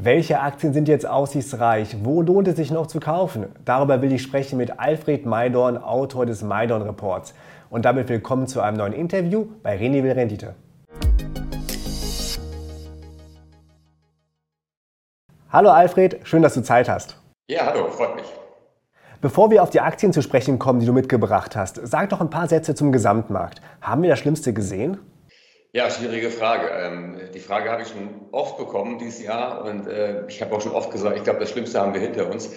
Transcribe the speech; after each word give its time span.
Welche 0.00 0.38
Aktien 0.40 0.72
sind 0.72 0.86
jetzt 0.86 1.08
aussichtsreich? 1.08 1.96
Wo 2.04 2.22
lohnt 2.22 2.46
es 2.46 2.54
sich 2.54 2.70
noch 2.70 2.86
zu 2.86 3.00
kaufen? 3.00 3.46
Darüber 3.64 4.00
will 4.00 4.12
ich 4.12 4.22
sprechen 4.22 4.56
mit 4.56 4.78
Alfred 4.78 5.26
Maidorn, 5.26 5.76
Autor 5.76 6.24
des 6.24 6.40
Maidorn 6.42 6.82
Reports. 6.82 7.34
Und 7.68 7.84
damit 7.84 8.08
willkommen 8.08 8.46
zu 8.46 8.60
einem 8.60 8.76
neuen 8.76 8.92
Interview 8.92 9.46
bei 9.64 9.76
René 9.76 10.04
Will 10.04 10.12
Rendite. 10.12 10.54
Hallo 15.50 15.70
Alfred, 15.70 16.20
schön, 16.22 16.42
dass 16.42 16.54
du 16.54 16.62
Zeit 16.62 16.88
hast. 16.88 17.20
Ja, 17.50 17.66
hallo, 17.66 17.88
freut 17.88 18.14
mich. 18.14 18.26
Bevor 19.20 19.50
wir 19.50 19.64
auf 19.64 19.70
die 19.70 19.80
Aktien 19.80 20.12
zu 20.12 20.22
sprechen 20.22 20.60
kommen, 20.60 20.78
die 20.78 20.86
du 20.86 20.92
mitgebracht 20.92 21.56
hast, 21.56 21.80
sag 21.82 22.10
doch 22.10 22.20
ein 22.20 22.30
paar 22.30 22.46
Sätze 22.46 22.76
zum 22.76 22.92
Gesamtmarkt. 22.92 23.60
Haben 23.80 24.02
wir 24.02 24.10
das 24.10 24.20
Schlimmste 24.20 24.52
gesehen? 24.52 24.98
Ja, 25.78 25.88
schwierige 25.92 26.32
Frage. 26.32 26.70
Ähm, 26.72 27.20
die 27.32 27.38
Frage 27.38 27.70
habe 27.70 27.82
ich 27.82 27.88
schon 27.88 28.08
oft 28.32 28.58
bekommen 28.58 28.98
dieses 28.98 29.22
Jahr 29.22 29.64
und 29.64 29.86
äh, 29.86 30.26
ich 30.26 30.42
habe 30.42 30.52
auch 30.52 30.60
schon 30.60 30.72
oft 30.72 30.90
gesagt, 30.90 31.16
ich 31.16 31.22
glaube, 31.22 31.38
das 31.38 31.52
Schlimmste 31.52 31.80
haben 31.80 31.94
wir 31.94 32.00
hinter 32.00 32.32
uns. 32.32 32.50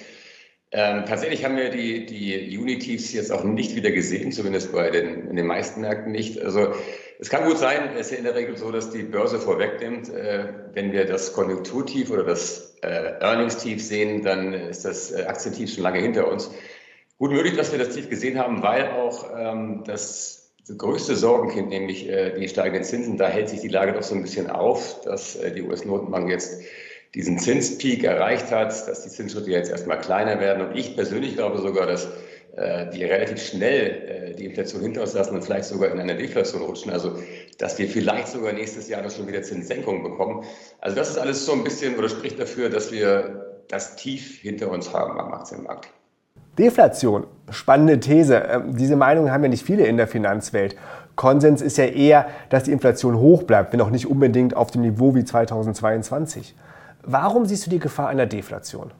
Ähm, 0.71 1.05
tatsächlich 1.05 1.45
haben 1.45 1.55
wir 1.55 1.69
die, 1.69 2.07
die 2.07 2.57
Unitives 2.57 3.13
jetzt 3.13 3.31
auch 3.31 3.43
nicht 3.43 3.75
wieder 3.75 3.91
gesehen, 3.91 4.31
zumindest 4.31 4.71
bei 4.71 4.89
den, 4.89 5.29
in 5.29 5.35
den 5.35 5.45
meisten 5.45 5.81
Märkten 5.81 6.11
nicht. 6.11 6.41
Also 6.41 6.73
es 7.19 7.29
kann 7.29 7.45
gut 7.45 7.59
sein, 7.59 7.91
es 7.93 8.07
ist 8.07 8.13
ja 8.13 8.17
in 8.17 8.23
der 8.23 8.33
Regel 8.33 8.57
so, 8.57 8.71
dass 8.71 8.89
die 8.89 9.03
Börse 9.03 9.37
vorwegnimmt. 9.37 10.09
Äh, 10.09 10.45
wenn 10.73 10.91
wir 10.91 11.05
das 11.05 11.31
Konjunkturtief 11.33 12.09
oder 12.09 12.23
das 12.23 12.75
äh, 12.81 13.19
Earningstief 13.19 13.85
sehen, 13.85 14.23
dann 14.23 14.51
ist 14.55 14.83
das 14.83 15.13
Aktientief 15.13 15.75
schon 15.75 15.83
lange 15.83 15.99
hinter 15.99 16.27
uns. 16.27 16.49
Gut 17.19 17.33
möglich, 17.33 17.55
dass 17.55 17.71
wir 17.71 17.77
das 17.77 17.89
Tief 17.93 18.09
gesehen 18.09 18.39
haben, 18.39 18.63
weil 18.63 18.89
auch 18.89 19.29
ähm, 19.37 19.83
das 19.85 20.40
größte 20.77 21.15
Sorgenkind, 21.15 21.69
nämlich 21.69 22.07
äh, 22.07 22.37
die 22.39 22.47
steigenden 22.47 22.83
Zinsen, 22.83 23.17
da 23.17 23.27
hält 23.27 23.49
sich 23.49 23.61
die 23.61 23.67
Lage 23.67 23.93
doch 23.93 24.03
so 24.03 24.15
ein 24.15 24.21
bisschen 24.21 24.49
auf, 24.49 25.01
dass 25.01 25.35
äh, 25.35 25.51
die 25.51 25.63
US-Notenbank 25.63 26.29
jetzt 26.29 26.61
diesen 27.13 27.39
Zinspeak 27.39 28.03
erreicht 28.03 28.51
hat, 28.51 28.69
dass 28.87 29.03
die 29.03 29.09
Zinsschritte 29.09 29.51
jetzt 29.51 29.69
erstmal 29.69 29.99
kleiner 29.99 30.39
werden. 30.39 30.67
Und 30.67 30.77
ich 30.77 30.95
persönlich 30.95 31.35
glaube 31.35 31.57
sogar, 31.59 31.85
dass 31.85 32.07
äh, 32.55 32.89
die 32.89 33.03
relativ 33.03 33.41
schnell 33.41 34.31
äh, 34.31 34.35
die 34.35 34.45
Inflation 34.45 34.81
hinter 34.81 35.01
uns 35.01 35.13
lassen 35.13 35.35
und 35.35 35.43
vielleicht 35.43 35.65
sogar 35.65 35.91
in 35.91 35.99
eine 35.99 36.15
Deflation 36.15 36.61
rutschen. 36.61 36.91
Also, 36.91 37.17
dass 37.57 37.77
wir 37.79 37.87
vielleicht 37.87 38.29
sogar 38.29 38.53
nächstes 38.53 38.87
Jahr 38.87 39.01
noch 39.01 39.11
schon 39.11 39.27
wieder 39.27 39.41
Zinssenkungen 39.41 40.03
bekommen. 40.03 40.45
Also, 40.79 40.95
das 40.95 41.09
ist 41.09 41.17
alles 41.17 41.45
so 41.45 41.53
ein 41.53 41.63
bisschen 41.63 41.97
oder 41.97 42.09
spricht 42.09 42.39
dafür, 42.39 42.69
dass 42.69 42.91
wir 42.91 43.63
das 43.67 43.95
Tief 43.95 44.39
hinter 44.41 44.69
uns 44.69 44.93
haben 44.93 45.19
am 45.19 45.33
Aktienmarkt. 45.33 45.89
Deflation, 46.61 47.25
spannende 47.49 47.99
These. 47.99 48.35
Ähm, 48.35 48.75
diese 48.77 48.95
Meinung 48.95 49.31
haben 49.31 49.43
ja 49.43 49.49
nicht 49.49 49.65
viele 49.65 49.85
in 49.85 49.97
der 49.97 50.07
Finanzwelt. 50.07 50.75
Konsens 51.15 51.61
ist 51.61 51.77
ja 51.77 51.85
eher, 51.85 52.27
dass 52.49 52.63
die 52.63 52.71
Inflation 52.71 53.17
hoch 53.17 53.43
bleibt, 53.43 53.73
wenn 53.73 53.81
auch 53.81 53.89
nicht 53.89 54.07
unbedingt 54.07 54.55
auf 54.55 54.69
dem 54.69 54.81
Niveau 54.81 55.15
wie 55.15 55.25
2022. 55.25 56.55
Warum 57.03 57.45
siehst 57.45 57.65
du 57.65 57.71
die 57.71 57.79
Gefahr 57.79 58.09
einer 58.09 58.27
Deflation? 58.27 58.91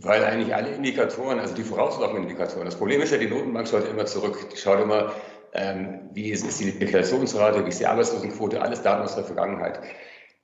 Weil 0.00 0.24
eigentlich 0.24 0.54
alle 0.54 0.70
Indikatoren, 0.70 1.38
also 1.38 1.54
die 1.54 1.62
vorauslaufenden 1.62 2.24
Indikatoren, 2.24 2.64
das 2.64 2.76
Problem 2.76 3.02
ist 3.02 3.12
ja, 3.12 3.18
die 3.18 3.28
Notenbank 3.28 3.68
schaut 3.68 3.88
immer 3.88 4.06
zurück. 4.06 4.48
Die 4.50 4.56
schaut 4.56 4.80
immer, 4.80 5.12
ähm, 5.52 6.08
wie 6.14 6.30
ist, 6.30 6.46
ist 6.46 6.60
die 6.60 6.70
Inflationsrate, 6.70 7.62
wie 7.64 7.68
ist 7.68 7.80
die 7.80 7.86
Arbeitslosenquote, 7.86 8.60
alles 8.60 8.82
Daten 8.82 9.02
aus 9.02 9.14
der 9.14 9.24
Vergangenheit. 9.24 9.80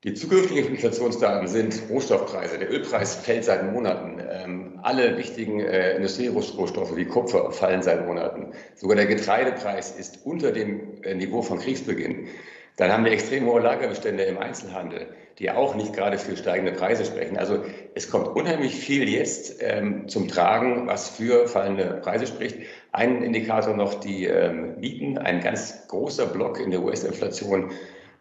Die 0.05 0.15
zukünftigen 0.15 0.65
Inflationsdaten 0.65 1.49
sind 1.49 1.83
Rohstoffpreise. 1.91 2.57
Der 2.57 2.71
Ölpreis 2.71 3.17
fällt 3.17 3.43
seit 3.43 3.73
Monaten. 3.73 4.23
Ähm, 4.31 4.79
alle 4.81 5.19
wichtigen 5.19 5.59
äh, 5.59 5.97
Industrierohstoffe 5.97 6.95
wie 6.95 7.05
Kupfer 7.05 7.51
fallen 7.51 7.83
seit 7.83 8.07
Monaten. 8.07 8.53
Sogar 8.77 8.95
der 8.95 9.07
Getreidepreis 9.07 9.91
ist 9.91 10.25
unter 10.25 10.53
dem 10.53 11.03
äh, 11.03 11.17
Niveau 11.17 11.43
von 11.43 11.59
Kriegsbeginn. 11.59 12.29
Dann 12.77 12.93
haben 12.93 13.05
wir 13.05 13.11
extrem 13.11 13.47
hohe 13.47 13.61
Lagerbestände 13.61 14.23
im 14.23 14.39
Einzelhandel, 14.39 15.09
die 15.41 15.51
auch 15.51 15.75
nicht 15.75 15.93
gerade 15.95 16.17
für 16.17 16.37
steigende 16.37 16.71
Preise 16.71 17.05
sprechen. 17.05 17.37
Also 17.37 17.65
es 17.97 18.09
kommt 18.09 18.29
unheimlich 18.29 18.77
viel 18.77 19.09
jetzt 19.09 19.57
ähm, 19.59 20.07
zum 20.07 20.29
Tragen, 20.29 20.87
was 20.87 21.09
für 21.09 21.49
fallende 21.49 21.99
Preise 22.05 22.29
spricht. 22.29 22.59
Ein 22.93 23.25
Indikator 23.25 23.75
noch 23.75 23.95
die 23.95 24.27
ähm, 24.27 24.79
Mieten, 24.79 25.19
ein 25.19 25.41
ganz 25.41 25.89
großer 25.89 26.27
Block 26.27 26.61
in 26.61 26.71
der 26.71 26.85
US-Inflation 26.85 27.73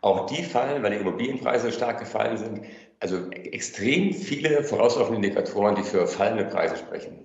auch 0.01 0.25
die 0.27 0.43
fallen, 0.43 0.83
weil 0.83 0.91
die 0.91 0.97
Immobilienpreise 0.97 1.71
stark 1.71 1.99
gefallen 1.99 2.37
sind. 2.37 2.61
Also 2.99 3.29
extrem 3.31 4.13
viele 4.13 4.63
vorauslaufende 4.63 5.27
Indikatoren, 5.27 5.75
die 5.75 5.83
für 5.83 6.07
fallende 6.07 6.45
Preise 6.45 6.77
sprechen. 6.77 7.19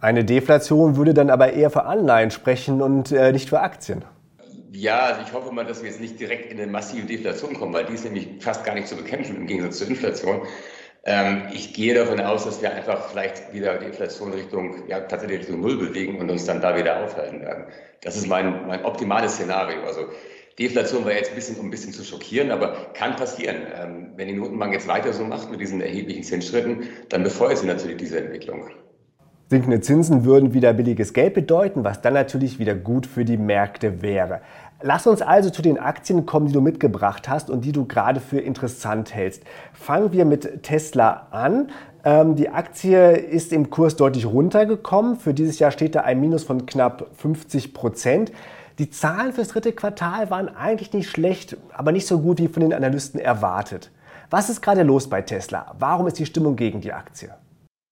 Eine 0.00 0.24
Deflation 0.24 0.96
würde 0.96 1.14
dann 1.14 1.30
aber 1.30 1.52
eher 1.52 1.70
für 1.70 1.84
Anleihen 1.84 2.30
sprechen 2.30 2.82
und 2.82 3.12
äh, 3.12 3.32
nicht 3.32 3.48
für 3.48 3.60
Aktien. 3.60 4.04
Ja, 4.72 5.00
also 5.00 5.20
ich 5.24 5.32
hoffe 5.32 5.52
mal, 5.52 5.64
dass 5.64 5.82
wir 5.82 5.88
jetzt 5.88 6.00
nicht 6.00 6.18
direkt 6.18 6.50
in 6.52 6.60
eine 6.60 6.70
massive 6.70 7.06
Deflation 7.06 7.54
kommen, 7.54 7.72
weil 7.72 7.84
die 7.86 7.94
ist 7.94 8.04
nämlich 8.04 8.28
fast 8.40 8.64
gar 8.64 8.74
nicht 8.74 8.88
zu 8.88 8.96
bekämpfen 8.96 9.36
im 9.36 9.46
Gegensatz 9.46 9.78
zur 9.78 9.88
Inflation. 9.88 10.42
Ähm, 11.06 11.44
ich 11.52 11.74
gehe 11.74 11.94
davon 11.94 12.20
aus, 12.20 12.44
dass 12.44 12.60
wir 12.60 12.72
einfach 12.72 13.08
vielleicht 13.08 13.52
wieder 13.52 13.78
die 13.78 13.86
Inflation 13.86 14.32
Richtung, 14.32 14.88
ja, 14.88 15.00
tatsächlich 15.00 15.40
Richtung 15.40 15.60
Null 15.60 15.78
bewegen 15.78 16.18
und 16.18 16.30
uns 16.30 16.44
dann 16.44 16.60
da 16.60 16.76
wieder 16.76 17.04
aufhalten 17.04 17.40
werden. 17.40 17.66
Das 18.02 18.16
ist 18.16 18.26
mein, 18.26 18.66
mein 18.66 18.84
optimales 18.84 19.34
Szenario. 19.34 19.84
Also 19.84 20.06
Deflation 20.58 21.04
war 21.04 21.12
jetzt 21.12 21.30
ein 21.30 21.34
bisschen, 21.34 21.56
um 21.56 21.66
ein 21.66 21.70
bisschen 21.70 21.92
zu 21.92 22.04
schockieren, 22.04 22.50
aber 22.50 22.92
kann 22.94 23.16
passieren. 23.16 23.56
Ähm, 23.74 24.10
wenn 24.16 24.28
die 24.28 24.34
Notenbank 24.34 24.72
jetzt 24.72 24.86
weiter 24.86 25.12
so 25.12 25.24
macht 25.24 25.50
mit 25.50 25.60
diesen 25.60 25.80
erheblichen 25.80 26.22
Zinsschritten, 26.22 26.84
dann 27.08 27.24
befeuert 27.24 27.58
sie 27.58 27.66
natürlich 27.66 27.96
diese 27.96 28.18
Entwicklung. 28.18 28.68
Sinkende 29.50 29.80
Zinsen 29.80 30.24
würden 30.24 30.54
wieder 30.54 30.72
billiges 30.72 31.12
Geld 31.12 31.34
bedeuten, 31.34 31.84
was 31.84 32.00
dann 32.00 32.14
natürlich 32.14 32.58
wieder 32.58 32.74
gut 32.74 33.06
für 33.06 33.24
die 33.24 33.36
Märkte 33.36 34.00
wäre. 34.00 34.40
Lass 34.80 35.06
uns 35.06 35.22
also 35.22 35.50
zu 35.50 35.60
den 35.60 35.78
Aktien 35.78 36.24
kommen, 36.24 36.46
die 36.46 36.52
du 36.52 36.60
mitgebracht 36.60 37.28
hast 37.28 37.50
und 37.50 37.64
die 37.64 37.72
du 37.72 37.84
gerade 37.84 38.20
für 38.20 38.38
interessant 38.38 39.14
hältst. 39.14 39.42
Fangen 39.72 40.12
wir 40.12 40.24
mit 40.24 40.62
Tesla 40.62 41.28
an. 41.30 41.70
Ähm, 42.04 42.36
die 42.36 42.48
Aktie 42.48 43.12
ist 43.12 43.52
im 43.52 43.70
Kurs 43.70 43.96
deutlich 43.96 44.26
runtergekommen. 44.26 45.16
Für 45.16 45.34
dieses 45.34 45.58
Jahr 45.58 45.70
steht 45.70 45.94
da 45.94 46.02
ein 46.02 46.20
Minus 46.20 46.44
von 46.44 46.66
knapp 46.66 47.08
50 47.16 47.74
Prozent. 47.74 48.32
Die 48.80 48.90
Zahlen 48.90 49.32
fürs 49.32 49.48
dritte 49.48 49.72
Quartal 49.72 50.30
waren 50.30 50.48
eigentlich 50.48 50.92
nicht 50.92 51.08
schlecht, 51.08 51.56
aber 51.72 51.92
nicht 51.92 52.08
so 52.08 52.18
gut 52.20 52.38
wie 52.38 52.48
von 52.48 52.60
den 52.60 52.72
Analysten 52.72 53.20
erwartet. 53.20 53.92
Was 54.30 54.50
ist 54.50 54.62
gerade 54.62 54.82
los 54.82 55.08
bei 55.08 55.22
Tesla? 55.22 55.76
Warum 55.78 56.08
ist 56.08 56.18
die 56.18 56.26
Stimmung 56.26 56.56
gegen 56.56 56.80
die 56.80 56.92
Aktie? 56.92 57.32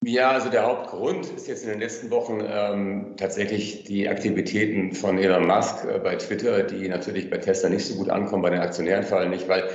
Ja, 0.03 0.31
also 0.31 0.49
der 0.49 0.65
Hauptgrund 0.65 1.25
ist 1.27 1.47
jetzt 1.47 1.63
in 1.63 1.69
den 1.69 1.79
letzten 1.79 2.11
Wochen 2.11 2.41
ähm, 2.45 3.13
tatsächlich 3.15 3.85
die 3.85 4.09
Aktivitäten 4.09 4.91
von 4.91 5.17
Elon 5.17 5.47
Musk 5.47 5.85
äh, 5.85 5.99
bei 5.99 6.17
Twitter, 6.17 6.63
die 6.63 6.89
natürlich 6.89 7.29
bei 7.29 7.37
Tesla 7.37 7.69
nicht 7.69 7.85
so 7.85 7.95
gut 7.95 8.09
ankommen, 8.09 8.43
bei 8.43 8.49
den 8.49 8.59
Aktionären 8.59 9.03
fallen 9.03 9.29
nicht, 9.29 9.47
weil 9.47 9.69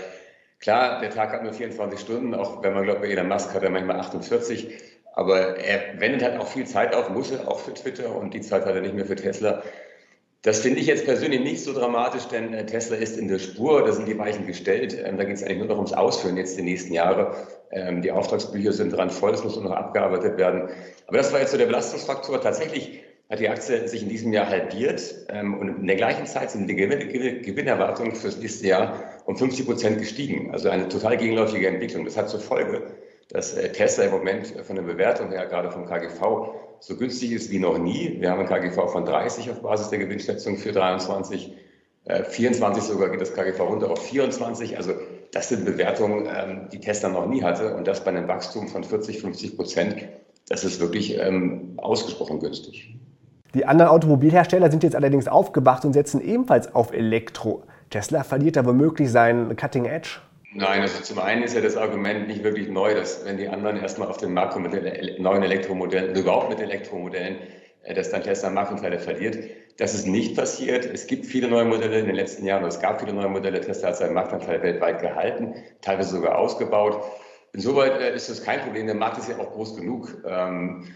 klar, 0.60 1.00
der 1.00 1.08
Tag 1.08 1.32
hat 1.32 1.42
nur 1.42 1.54
24 1.54 1.98
Stunden, 1.98 2.34
auch 2.34 2.62
wenn 2.62 2.74
man 2.74 2.84
glaubt, 2.84 3.00
bei 3.00 3.08
Elon 3.08 3.28
Musk 3.28 3.54
hat 3.54 3.62
er 3.62 3.70
manchmal 3.70 4.00
48, 4.00 4.74
aber 5.14 5.56
er 5.56 5.98
wendet 5.98 6.22
halt 6.22 6.38
auch 6.38 6.48
viel 6.48 6.66
Zeit 6.66 6.94
auf, 6.94 7.08
muss 7.08 7.30
er 7.30 7.48
auch 7.48 7.60
für 7.60 7.72
Twitter 7.72 8.14
und 8.14 8.34
die 8.34 8.42
Zeit 8.42 8.66
hat 8.66 8.74
er 8.74 8.82
nicht 8.82 8.94
mehr 8.94 9.06
für 9.06 9.16
Tesla. 9.16 9.62
Das 10.42 10.60
finde 10.60 10.78
ich 10.78 10.86
jetzt 10.86 11.04
persönlich 11.04 11.40
nicht 11.40 11.64
so 11.64 11.72
dramatisch, 11.72 12.26
denn 12.26 12.54
äh, 12.54 12.64
Tesla 12.64 12.96
ist 12.96 13.18
in 13.18 13.26
der 13.26 13.40
Spur, 13.40 13.84
da 13.84 13.92
sind 13.92 14.06
die 14.06 14.18
Weichen 14.18 14.46
gestellt. 14.46 14.96
Ähm, 15.04 15.16
da 15.16 15.24
geht 15.24 15.36
es 15.36 15.42
eigentlich 15.42 15.58
nur 15.58 15.66
noch 15.66 15.76
ums 15.76 15.92
Ausführen 15.92 16.36
jetzt 16.36 16.56
die 16.56 16.62
nächsten 16.62 16.92
Jahre. 16.92 17.34
Ähm, 17.72 18.02
die 18.02 18.12
Auftragsbücher 18.12 18.72
sind 18.72 18.90
dran 18.90 19.10
voll, 19.10 19.34
es 19.34 19.42
muss 19.42 19.56
nur 19.56 19.64
noch 19.64 19.72
abgearbeitet 19.72 20.38
werden. 20.38 20.68
Aber 21.08 21.16
das 21.16 21.32
war 21.32 21.40
jetzt 21.40 21.50
so 21.50 21.58
der 21.58 21.66
Belastungsfaktor. 21.66 22.40
Tatsächlich 22.40 23.00
hat 23.28 23.40
die 23.40 23.48
Aktie 23.48 23.88
sich 23.88 24.02
in 24.02 24.08
diesem 24.08 24.32
Jahr 24.32 24.48
halbiert 24.48 25.26
ähm, 25.28 25.58
und 25.58 25.80
in 25.80 25.86
der 25.86 25.96
gleichen 25.96 26.26
Zeit 26.26 26.52
sind 26.52 26.68
die 26.68 26.76
Gewinnerwartungen 26.76 28.14
fürs 28.14 28.38
nächste 28.38 28.68
Jahr 28.68 29.02
um 29.26 29.36
50 29.36 29.66
Prozent 29.66 29.98
gestiegen. 29.98 30.52
Also 30.52 30.70
eine 30.70 30.88
total 30.88 31.16
gegenläufige 31.16 31.66
Entwicklung. 31.66 32.04
Das 32.04 32.16
hat 32.16 32.30
zur 32.30 32.40
Folge, 32.40 32.84
dass 33.30 33.54
äh, 33.54 33.70
Tesla 33.72 34.04
im 34.04 34.10
Moment 34.10 34.54
von 34.62 34.76
der 34.76 34.82
Bewertung 34.82 35.30
her, 35.30 35.46
gerade 35.46 35.70
vom 35.70 35.86
KGV, 35.86 36.50
so 36.80 36.96
günstig 36.96 37.32
ist 37.32 37.50
wie 37.50 37.58
noch 37.58 37.78
nie. 37.78 38.16
Wir 38.20 38.30
haben 38.30 38.40
ein 38.40 38.46
KGV 38.46 38.90
von 38.90 39.04
30 39.04 39.50
auf 39.50 39.62
Basis 39.62 39.90
der 39.90 39.98
Gewinnschätzung 39.98 40.56
für 40.56 40.72
23. 40.72 41.52
24 42.30 42.82
äh, 42.82 42.86
sogar 42.86 43.10
geht 43.10 43.20
das 43.20 43.34
KGV 43.34 43.60
runter 43.60 43.90
auf 43.90 44.02
24. 44.02 44.76
Also 44.76 44.94
das 45.32 45.50
sind 45.50 45.64
Bewertungen, 45.64 46.26
ähm, 46.26 46.68
die 46.72 46.80
Tesla 46.80 47.10
noch 47.10 47.26
nie 47.26 47.42
hatte 47.42 47.74
und 47.74 47.86
das 47.86 48.02
bei 48.02 48.10
einem 48.10 48.28
Wachstum 48.28 48.68
von 48.68 48.82
40, 48.82 49.20
50 49.20 49.56
Prozent. 49.56 49.96
Das 50.48 50.64
ist 50.64 50.80
wirklich 50.80 51.18
ähm, 51.18 51.74
ausgesprochen 51.76 52.40
günstig. 52.40 52.96
Die 53.54 53.66
anderen 53.66 53.90
Automobilhersteller 53.90 54.70
sind 54.70 54.82
jetzt 54.82 54.96
allerdings 54.96 55.28
aufgewacht 55.28 55.84
und 55.84 55.92
setzen 55.92 56.20
ebenfalls 56.20 56.74
auf 56.74 56.92
Elektro. 56.92 57.64
Tesla 57.90 58.22
verliert 58.22 58.56
da 58.56 58.64
womöglich 58.64 59.10
seinen 59.10 59.56
Cutting 59.56 59.84
Edge. 59.84 60.20
Nein, 60.52 60.80
also 60.80 61.02
zum 61.02 61.18
einen 61.18 61.42
ist 61.42 61.54
ja 61.54 61.60
das 61.60 61.76
Argument 61.76 62.26
nicht 62.26 62.42
wirklich 62.42 62.68
neu, 62.68 62.94
dass 62.94 63.24
wenn 63.24 63.36
die 63.36 63.48
anderen 63.48 63.76
erstmal 63.76 64.08
auf 64.08 64.16
den 64.16 64.32
Markt 64.32 64.54
kommen 64.54 64.70
mit 64.70 65.18
neuen 65.20 65.42
Elektromodellen, 65.42 66.16
überhaupt 66.16 66.48
mit 66.48 66.60
Elektromodellen, 66.60 67.36
äh, 67.82 67.94
dass 67.94 68.10
dann 68.10 68.22
Tesla 68.22 68.48
Marktanteile 68.48 68.98
verliert. 68.98 69.38
Das 69.76 69.94
ist 69.94 70.06
nicht 70.06 70.36
passiert. 70.36 70.86
Es 70.86 71.06
gibt 71.06 71.26
viele 71.26 71.48
neue 71.48 71.66
Modelle 71.66 71.98
in 71.98 72.06
den 72.06 72.14
letzten 72.14 72.46
Jahren, 72.46 72.64
es 72.64 72.80
gab 72.80 73.00
viele 73.00 73.12
neue 73.12 73.28
Modelle. 73.28 73.60
Tesla 73.60 73.88
hat 73.88 73.98
seinen 73.98 74.14
Marktanteil 74.14 74.62
weltweit 74.62 75.00
gehalten, 75.00 75.54
teilweise 75.82 76.16
sogar 76.16 76.38
ausgebaut. 76.38 77.04
Insoweit 77.52 78.00
äh, 78.00 78.14
ist 78.14 78.30
das 78.30 78.42
kein 78.42 78.60
Problem. 78.60 78.86
Der 78.86 78.94
Markt 78.94 79.18
ist 79.18 79.28
ja 79.28 79.38
auch 79.38 79.52
groß 79.52 79.76
genug. 79.76 80.16
Ähm, 80.26 80.86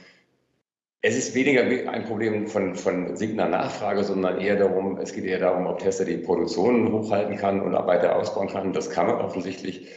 es 1.03 1.17
ist 1.17 1.35
weniger 1.35 1.63
ein 1.91 2.05
Problem 2.05 2.47
von, 2.47 2.77
von 2.77 3.17
sinkender 3.17 3.49
Nachfrage, 3.49 4.05
sondern 4.05 4.41
eher 4.41 4.57
darum, 4.57 4.99
es 4.99 5.13
geht 5.13 5.25
eher 5.25 5.41
darum, 5.41 5.67
ob 5.67 5.81
Tesla 5.81 6.05
die 6.05 6.17
Produktion 6.19 6.93
hochhalten 6.93 7.37
kann 7.37 7.61
und 7.61 7.73
weiter 7.73 8.17
ausbauen 8.17 8.49
kann. 8.49 8.73
Das 8.73 8.89
kann 8.89 9.09
man 9.09 9.17
offensichtlich. 9.17 9.89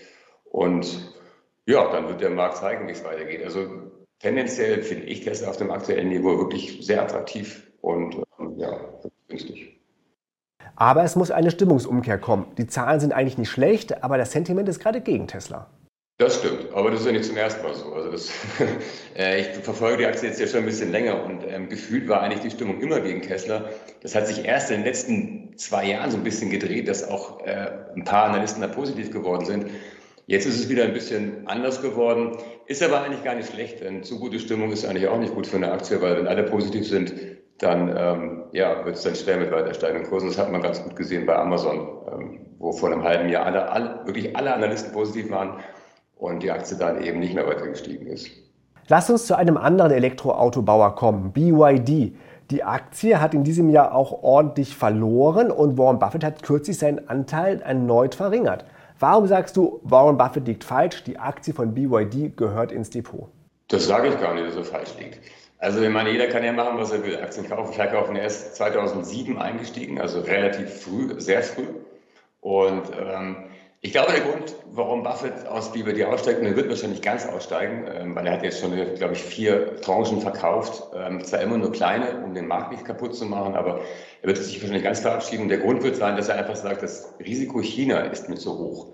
Und 0.46 1.13
Ja, 1.68 1.92
dann 1.92 2.07
wird 2.07 2.22
der 2.22 2.30
Markt 2.30 2.57
zeigen, 2.57 2.88
wie 2.88 2.92
es 2.92 3.04
weitergeht. 3.04 3.44
Also 3.44 3.68
tendenziell 4.19 4.84
finde 4.84 5.06
ich 5.06 5.22
Tesla 5.22 5.50
auf 5.50 5.57
dem 5.57 5.72
aktuellen 5.72 6.10
Niveau 6.10 6.38
wirklich 6.38 6.86
sehr 6.86 7.02
attraktiv 7.02 7.72
und 7.81 8.16
ähm, 8.40 8.57
ja, 8.57 8.80
günstig. 9.28 9.80
Aber 10.75 11.04
es 11.04 11.16
muss 11.16 11.31
eine 11.31 11.52
Stimmungsumkehr 11.52 12.18
kommen. 12.18 12.48
Die 12.57 12.68
Zahlen 12.68 13.00
sind 13.00 13.13
eigentlich 13.13 13.38
nicht 13.38 13.50
schlecht, 13.50 14.04
aber 14.04 14.18
das 14.18 14.31
Sentiment 14.31 14.68
ist 14.69 14.80
gerade 14.80 15.02
gegen 15.02 15.28
Tesla. 15.28 15.69
Das 16.18 16.40
stimmt, 16.40 16.74
aber 16.74 16.92
das 16.92 17.02
ist 17.02 17.08
ja 17.08 17.12
nicht 17.12 17.26
zum 17.26 17.36
ersten 17.36 17.62
Mal 17.62 17.74
so. 17.74 17.92
Also 17.92 18.10
das, 18.10 18.32
äh, 19.18 19.42
ich 19.42 19.48
verfolge 19.64 19.98
die 19.98 20.06
Aktie 20.06 20.30
jetzt 20.30 20.40
ja 20.40 20.48
schon 20.48 20.62
ein 20.62 20.66
bisschen 20.66 20.90
länger 20.90 21.26
und 21.26 21.44
ähm, 21.46 21.68
gefühlt 21.68 22.08
war 22.08 22.22
eigentlich 22.22 22.40
die 22.40 22.52
Stimmung 22.52 22.80
immer 22.80 23.02
gegen 23.02 23.22
Tesla. 23.22 23.66
Das 24.02 24.16
hat 24.16 24.26
sich 24.28 24.46
erst 24.46 24.72
in 24.72 24.78
den 24.78 24.86
letzten 24.86 25.58
zwei 25.58 25.86
Jahren 25.88 26.12
so 26.12 26.18
ein 26.18 26.24
bisschen 26.24 26.50
gedreht, 26.50 26.88
dass 26.88 27.06
auch 27.06 27.46
äh, 27.46 27.70
ein 27.94 28.06
paar 28.06 28.28
Analysten 28.30 28.62
da 28.62 28.70
positiv 28.70 29.12
geworden 29.12 29.46
sind. 29.46 29.66
Jetzt 30.26 30.46
ist 30.46 30.58
es 30.58 30.70
wieder 30.70 30.86
ein 30.86 30.94
bisschen 30.94 31.48
anders 31.48 31.82
geworden, 31.82 32.38
ist 32.68 32.82
aber 32.82 33.02
eigentlich 33.02 33.24
gar 33.26 33.36
nicht 33.36 33.52
schlecht, 33.52 33.82
denn 33.82 34.04
zu 34.04 34.18
gute 34.18 34.40
Stimmung 34.40 34.72
ist 34.72 34.86
eigentlich 34.86 35.10
auch 35.10 35.20
nicht 35.20 35.36
gut 35.36 35.46
für 35.46 35.58
eine 35.58 35.74
Aktie, 35.74 36.02
weil 36.02 36.16
wenn 36.16 36.28
alle 36.28 36.44
positiv 36.44 36.88
sind, 36.88 37.14
dann 37.58 37.94
ähm, 37.96 38.44
ja, 38.54 38.86
wird 38.86 38.96
es 38.96 39.04
dann 39.04 39.16
schwer 39.16 39.36
mit 39.36 39.52
weiter 39.52 39.74
steigenden 39.74 40.10
Kursen. 40.10 40.30
Das 40.30 40.38
hat 40.38 40.50
man 40.50 40.62
ganz 40.62 40.82
gut 40.82 40.96
gesehen 40.96 41.26
bei 41.26 41.36
Amazon, 41.36 41.90
ähm, 42.10 42.40
wo 42.58 42.72
vor 42.72 42.90
einem 42.90 43.04
halben 43.04 43.28
Jahr 43.28 43.46
alle, 43.46 43.70
alle, 43.70 44.00
wirklich 44.06 44.36
alle 44.38 44.54
Analysten 44.54 44.94
positiv 44.94 45.30
waren 45.30 45.60
und 46.16 46.44
die 46.44 46.52
Aktie 46.52 46.78
dann 46.78 47.04
eben 47.04 47.20
nicht 47.20 47.34
mehr 47.34 47.48
weiter 47.48 47.68
gestiegen 47.68 48.08
ist. 48.08 48.30
Lass 48.88 49.10
uns 49.10 49.26
zu 49.26 49.36
einem 49.36 49.58
anderen 49.58 49.92
Elektroautobauer 49.92 50.96
kommen, 50.96 51.32
BYD. 51.32 52.16
Die 52.52 52.64
Aktie 52.64 53.20
hat 53.20 53.34
in 53.34 53.44
diesem 53.44 53.70
Jahr 53.70 53.96
auch 53.96 54.22
ordentlich 54.22 54.76
verloren 54.76 55.50
und 55.50 55.78
Warren 55.80 55.98
Buffett 55.98 56.24
hat 56.24 56.44
kürzlich 56.44 56.78
seinen 56.78 57.10
Anteil 57.10 57.62
erneut 57.62 58.14
verringert. 58.14 58.66
Warum 59.00 59.26
sagst 59.26 59.58
du, 59.58 59.80
Warren 59.84 60.18
Buffett 60.18 60.48
liegt 60.48 60.64
falsch, 60.64 61.04
die 61.04 61.18
Aktie 61.18 61.54
von 61.54 61.74
BYD 61.74 62.38
gehört 62.38 62.72
ins 62.72 62.92
Depot? 62.92 63.30
Das 63.68 63.88
sage 63.88 64.10
ich 64.10 64.20
gar 64.20 64.36
nicht, 64.36 64.48
dass 64.48 64.56
er 64.56 64.64
falsch 64.64 64.92
liegt. 65.00 65.20
Also 65.58 65.82
ich 65.82 65.90
meine, 65.90 66.12
jeder 66.12 66.28
kann 66.28 66.44
ja 66.44 66.54
machen, 66.54 66.78
was 66.78 66.92
er 66.92 67.04
will. 67.04 67.18
Aktien 67.18 67.50
kaufen, 67.50 67.74
verkaufen. 67.74 68.16
Er 68.16 68.28
ist 68.28 68.56
2007 68.56 69.40
eingestiegen, 69.40 70.00
also 70.00 70.20
relativ 70.22 70.82
früh, 70.82 71.20
sehr 71.20 71.42
früh. 71.42 71.66
Und 72.42 72.84
ähm, 72.96 73.44
ich 73.86 73.92
glaube, 73.92 74.14
der 74.14 74.22
Grund, 74.22 74.56
warum 74.72 75.04
Buffett 75.04 75.46
aus 75.46 75.72
BBD 75.72 76.06
aussteigt, 76.06 76.40
und 76.40 76.48
er 76.48 76.56
wird 76.56 76.70
wahrscheinlich 76.70 77.04
ganz 77.04 77.28
aussteigen, 77.28 77.86
ähm, 77.94 78.16
weil 78.16 78.26
er 78.26 78.34
hat 78.34 78.44
jetzt 78.44 78.60
schon, 78.60 78.72
glaube 78.96 79.14
ich, 79.14 79.22
vier 79.22 79.80
Tranchen 79.82 80.22
verkauft, 80.22 80.82
ähm, 80.96 81.24
zwar 81.24 81.42
immer 81.42 81.60
nur 81.60 81.72
kleine, 81.72 82.24
um 82.24 82.34
den 82.34 82.48
Markt 82.48 82.72
nicht 82.72 82.84
kaputt 82.84 83.16
zu 83.16 83.26
machen, 83.26 83.54
aber 83.54 83.82
er 84.24 84.28
wird 84.28 84.38
sich 84.38 84.60
wahrscheinlich 84.60 84.84
ganz 84.84 85.02
verabschieden. 85.02 85.50
Der 85.50 85.60
Grund 85.60 85.84
wird 85.84 85.98
sein, 85.98 86.16
dass 86.18 86.30
er 86.30 86.36
einfach 86.38 86.56
sagt, 86.56 86.82
das 86.82 87.14
Risiko 87.24 87.62
China 87.62 88.00
ist 88.00 88.28
mir 88.28 88.38
zu 88.38 88.58
hoch. 88.58 88.88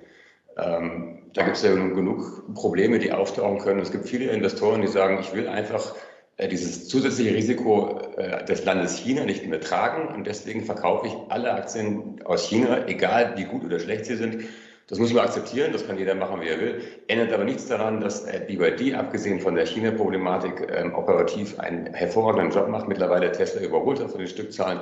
Ähm, 0.57 1.19
da 1.33 1.43
gibt 1.43 1.55
es 1.55 1.63
ja 1.63 1.73
genug 1.73 2.53
Probleme, 2.53 2.99
die 2.99 3.13
auftauchen 3.13 3.59
können. 3.59 3.79
Es 3.79 3.93
gibt 3.93 4.09
viele 4.09 4.29
Investoren, 4.29 4.81
die 4.81 4.89
sagen, 4.89 5.19
ich 5.21 5.33
will 5.33 5.47
einfach 5.47 5.95
äh, 6.35 6.49
dieses 6.49 6.89
zusätzliche 6.89 7.33
Risiko 7.33 7.97
äh, 8.17 8.43
des 8.43 8.65
Landes 8.65 8.97
China 8.97 9.23
nicht 9.23 9.47
mehr 9.47 9.61
tragen 9.61 10.13
und 10.13 10.27
deswegen 10.27 10.65
verkaufe 10.65 11.07
ich 11.07 11.13
alle 11.29 11.53
Aktien 11.53 12.21
aus 12.25 12.49
China, 12.49 12.89
egal 12.89 13.37
wie 13.37 13.45
gut 13.45 13.63
oder 13.63 13.79
schlecht 13.79 14.03
sie 14.05 14.17
sind, 14.17 14.43
das 14.87 14.99
muss 14.99 15.13
man 15.13 15.23
akzeptieren, 15.23 15.71
das 15.71 15.87
kann 15.87 15.97
jeder 15.97 16.15
machen, 16.15 16.41
wie 16.41 16.47
er 16.47 16.59
will. 16.59 16.81
Ändert 17.07 17.31
aber 17.31 17.45
nichts 17.45 17.67
daran, 17.67 18.01
dass 18.01 18.25
BYD, 18.25 18.95
abgesehen 18.95 19.39
von 19.39 19.55
der 19.55 19.65
China-Problematik, 19.65 20.67
ähm, 20.69 20.93
operativ 20.93 21.59
einen 21.59 21.93
hervorragenden 21.93 22.51
Job 22.51 22.67
macht. 22.67 22.87
Mittlerweile 22.87 23.31
Tesla 23.31 23.61
überholt 23.61 23.99
hat 23.99 24.11
von 24.11 24.19
den 24.19 24.27
Stückzahlen. 24.27 24.81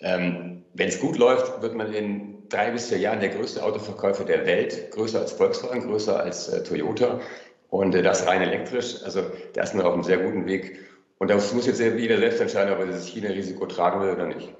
Ähm, 0.00 0.62
Wenn 0.74 0.88
es 0.88 1.00
gut 1.00 1.18
läuft, 1.18 1.62
wird 1.62 1.74
man 1.74 1.92
in 1.92 2.48
drei 2.48 2.70
bis 2.70 2.88
vier 2.88 2.98
Jahren 2.98 3.20
der 3.20 3.30
größte 3.30 3.64
Autoverkäufer 3.64 4.24
der 4.24 4.46
Welt, 4.46 4.90
größer 4.92 5.20
als 5.20 5.32
Volkswagen, 5.32 5.88
größer 5.88 6.20
als 6.20 6.48
äh, 6.48 6.62
Toyota. 6.62 7.20
Und 7.68 7.94
äh, 7.94 8.02
das 8.02 8.26
rein 8.26 8.42
elektrisch. 8.42 9.02
Also 9.04 9.22
da 9.54 9.62
ist 9.62 9.74
man 9.74 9.86
auf 9.86 9.94
einem 9.94 10.04
sehr 10.04 10.18
guten 10.18 10.46
Weg. 10.46 10.78
Und 11.18 11.30
das 11.30 11.52
muss 11.54 11.66
jetzt 11.66 11.80
jeder 11.80 12.18
selbst 12.18 12.40
entscheiden, 12.40 12.72
ob 12.72 12.78
er 12.80 12.86
dieses 12.86 13.06
China-Risiko 13.06 13.66
tragen 13.66 14.02
will 14.02 14.10
oder 14.10 14.26
nicht. 14.26 14.54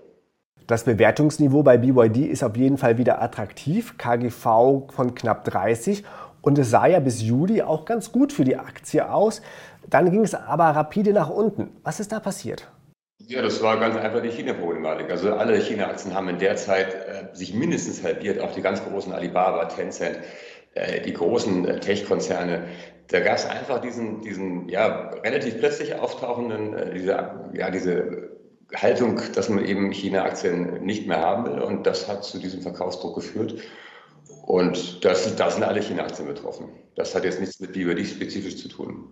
Das 0.67 0.83
Bewertungsniveau 0.83 1.63
bei 1.63 1.79
BYD 1.79 2.27
ist 2.29 2.43
auf 2.43 2.57
jeden 2.57 2.77
Fall 2.77 2.99
wieder 2.99 3.23
attraktiv, 3.23 3.97
KGV 3.99 4.89
von 4.91 5.15
knapp 5.15 5.45
30 5.45 6.03
und 6.43 6.59
es 6.59 6.71
sah 6.71 6.87
ja 6.87 6.99
bis 6.99 7.23
Juli 7.23 7.63
auch 7.63 7.85
ganz 7.85 8.11
gut 8.11 8.33
für 8.33 8.45
die 8.45 8.57
Aktie 8.57 9.09
aus. 9.09 9.43
Dann 9.89 10.11
ging 10.11 10.25
es 10.25 10.35
aber 10.35 10.65
rapide 10.65 11.13
nach 11.13 11.31
unten. 11.31 11.71
Was 11.85 12.01
ist 12.01 12.11
da 12.11 12.19
passiert? 12.19 12.67
Ja, 13.19 13.43
das 13.43 13.63
war 13.63 13.79
ganz 13.79 13.97
einfach 13.97 14.21
die 14.23 14.31
China-Problematik. 14.31 15.09
Also 15.09 15.35
alle 15.35 15.57
China-Aktien 15.57 16.15
haben 16.15 16.29
in 16.29 16.39
der 16.39 16.57
Zeit 16.57 16.95
äh, 16.95 17.33
sich 17.33 17.55
mindestens 17.55 18.03
halbiert, 18.03 18.41
auch 18.41 18.53
die 18.53 18.61
ganz 18.61 18.85
großen 18.85 19.13
Alibaba, 19.13 19.67
Tencent, 19.67 20.19
äh, 20.75 21.01
die 21.01 21.13
großen 21.13 21.67
äh, 21.67 21.79
Tech-Konzerne. 21.79 22.65
Da 23.09 23.21
gab 23.21 23.37
es 23.37 23.47
einfach 23.47 23.81
diesen, 23.81 24.21
diesen 24.23 24.69
ja, 24.69 25.11
relativ 25.25 25.59
plötzlich 25.59 25.95
auftauchenden, 25.95 26.75
äh, 26.75 26.93
diese, 26.93 27.31
ja, 27.53 27.71
diese 27.71 28.36
Haltung, 28.75 29.21
dass 29.35 29.49
man 29.49 29.65
eben 29.65 29.93
China-Aktien 29.93 30.85
nicht 30.85 31.07
mehr 31.07 31.21
haben 31.21 31.45
will. 31.47 31.61
Und 31.61 31.87
das 31.87 32.09
hat 32.09 32.25
zu 32.25 32.39
diesem 32.39 32.63
Verkaufsdruck 32.63 33.15
geführt. 33.15 33.55
Und 34.45 35.05
das, 35.05 35.37
da 35.37 35.51
sind 35.51 35.65
alle 35.65 35.81
China-Aktien 35.81 36.27
betroffen. 36.27 36.69
Das 36.95 37.15
hat 37.15 37.25
jetzt 37.25 37.41
nichts 37.41 37.61
mit 37.61 37.73
BYD 37.73 38.07
spezifisch 38.07 38.57
zu 38.57 38.69
tun. 38.69 39.09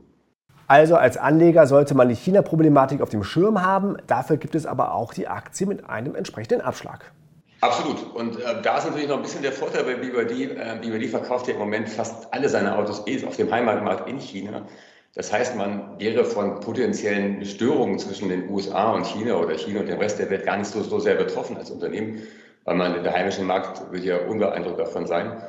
Also 0.66 0.96
als 0.96 1.16
Anleger 1.16 1.66
sollte 1.66 1.94
man 1.94 2.08
die 2.08 2.14
China-Problematik 2.14 3.00
auf 3.00 3.10
dem 3.10 3.22
Schirm 3.22 3.62
haben. 3.62 3.96
Dafür 4.06 4.38
gibt 4.38 4.54
es 4.54 4.66
aber 4.66 4.94
auch 4.94 5.12
die 5.12 5.28
Aktie 5.28 5.66
mit 5.66 5.88
einem 5.88 6.14
entsprechenden 6.14 6.62
Abschlag. 6.62 7.12
Absolut. 7.60 8.14
Und 8.14 8.40
äh, 8.40 8.62
da 8.62 8.78
ist 8.78 8.86
natürlich 8.86 9.08
noch 9.08 9.16
ein 9.16 9.22
bisschen 9.22 9.42
der 9.42 9.52
Vorteil 9.52 9.84
bei 9.84 9.94
BYD. 9.94 10.56
Äh, 10.56 10.78
BYD 10.80 11.10
verkauft 11.10 11.48
ja 11.48 11.54
im 11.54 11.60
Moment 11.60 11.88
fast 11.88 12.32
alle 12.32 12.48
seine 12.48 12.76
Autos 12.76 13.06
eh 13.06 13.24
auf 13.24 13.36
dem 13.36 13.50
Heimatmarkt 13.50 14.08
in 14.08 14.18
China. 14.18 14.66
Das 15.14 15.32
heißt, 15.32 15.56
man 15.56 15.98
wäre 16.00 16.24
von 16.24 16.58
potenziellen 16.60 17.44
Störungen 17.44 17.98
zwischen 17.98 18.28
den 18.28 18.50
USA 18.50 18.92
und 18.92 19.06
China 19.06 19.36
oder 19.36 19.56
China 19.56 19.80
und 19.80 19.88
dem 19.88 19.98
Rest 19.98 20.18
der 20.18 20.28
Welt 20.28 20.44
gar 20.44 20.56
nicht 20.56 20.66
so, 20.66 20.82
so 20.82 20.98
sehr 20.98 21.14
betroffen 21.14 21.56
als 21.56 21.70
Unternehmen, 21.70 22.22
weil 22.64 22.74
man 22.74 23.02
der 23.02 23.12
heimische 23.12 23.42
Markt 23.42 23.92
wird 23.92 24.04
ja 24.04 24.18
unbeeindruckt 24.26 24.80
davon 24.80 25.06
sein. 25.06 25.40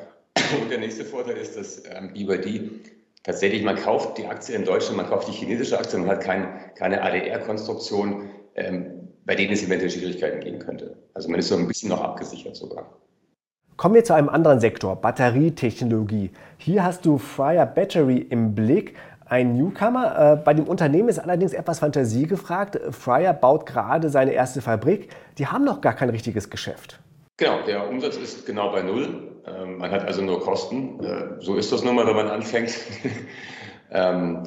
Und 0.61 0.69
der 0.69 0.77
nächste 0.77 1.03
Vorteil 1.03 1.37
ist, 1.37 1.57
dass 1.57 1.83
ähm, 1.85 2.13
BYD 2.13 2.69
tatsächlich, 3.23 3.63
man 3.63 3.75
kauft 3.75 4.19
die 4.19 4.27
Aktie 4.27 4.55
in 4.55 4.65
Deutschland, 4.65 4.97
man 4.97 5.07
kauft 5.07 5.27
die 5.27 5.31
chinesische 5.31 5.79
Aktie 5.79 5.99
und 5.99 6.07
hat 6.07 6.21
kein, 6.21 6.47
keine 6.75 7.01
ADR-Konstruktion, 7.01 8.29
ähm, 8.53 9.09
bei 9.25 9.33
denen 9.33 9.53
es 9.53 9.63
eventuell 9.63 9.89
Schwierigkeiten 9.89 10.41
geben 10.41 10.59
könnte. 10.59 10.95
Also 11.15 11.29
man 11.29 11.39
ist 11.39 11.47
so 11.47 11.55
ein 11.55 11.67
bisschen 11.67 11.89
noch 11.89 12.01
abgesichert 12.01 12.55
sogar. 12.55 12.85
Kommen 13.77 13.95
wir 13.95 14.03
zu 14.05 14.13
einem 14.13 14.29
anderen 14.29 14.59
Sektor, 14.59 14.95
Batterietechnologie. 14.95 16.31
Hier 16.57 16.83
hast 16.83 17.05
du 17.05 17.17
Fryer 17.17 17.65
Battery 17.65 18.19
im 18.29 18.55
Blick 18.55 18.95
ein 19.25 19.57
Newcomer. 19.57 20.33
Äh, 20.33 20.43
bei 20.43 20.53
dem 20.53 20.65
Unternehmen 20.65 21.09
ist 21.09 21.19
allerdings 21.19 21.53
etwas 21.53 21.79
Fantasie 21.79 22.27
gefragt. 22.27 22.79
Fryer 22.91 23.33
baut 23.33 23.65
gerade 23.65 24.09
seine 24.09 24.33
erste 24.33 24.61
Fabrik. 24.61 25.09
Die 25.37 25.47
haben 25.47 25.65
noch 25.65 25.81
gar 25.81 25.93
kein 25.93 26.09
richtiges 26.09 26.49
Geschäft. 26.49 26.99
Genau, 27.37 27.63
der 27.65 27.89
Umsatz 27.89 28.17
ist 28.17 28.45
genau 28.45 28.71
bei 28.71 28.81
Null. 28.81 29.41
Ähm, 29.45 29.77
man 29.77 29.91
hat 29.91 30.05
also 30.05 30.21
nur 30.21 30.39
Kosten. 30.41 31.03
Äh, 31.03 31.41
so 31.41 31.55
ist 31.55 31.71
das 31.71 31.83
nun 31.83 31.95
mal, 31.95 32.07
wenn 32.07 32.15
man 32.15 32.29
anfängt. 32.29 32.73
ähm, 33.91 34.43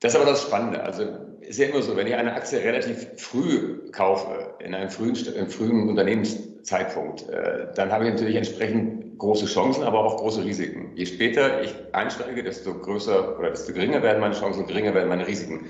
das 0.00 0.14
ist 0.14 0.20
aber 0.20 0.30
das 0.30 0.42
Spannende. 0.42 0.82
Also 0.82 1.04
ist 1.40 1.58
ja 1.58 1.68
immer 1.68 1.82
so, 1.82 1.96
wenn 1.96 2.06
ich 2.06 2.14
eine 2.14 2.34
Aktie 2.34 2.58
relativ 2.58 3.08
früh 3.16 3.90
kaufe, 3.90 4.54
in 4.58 4.74
einem 4.74 4.90
frühen, 4.90 5.16
frühen 5.16 5.88
Unternehmenszeitpunkt, 5.88 7.28
äh, 7.28 7.68
dann 7.74 7.90
habe 7.90 8.04
ich 8.04 8.12
natürlich 8.12 8.36
entsprechend 8.36 9.07
große 9.18 9.46
Chancen, 9.46 9.82
aber 9.82 10.04
auch 10.04 10.16
große 10.16 10.44
Risiken. 10.44 10.92
Je 10.94 11.06
später 11.06 11.62
ich 11.62 11.74
einsteige, 11.92 12.42
desto 12.42 12.74
größer 12.74 13.38
oder 13.38 13.50
desto 13.50 13.72
geringer 13.72 14.02
werden 14.02 14.20
meine 14.20 14.34
Chancen, 14.34 14.66
geringer 14.66 14.94
werden 14.94 15.08
meine 15.08 15.26
Risiken. 15.26 15.66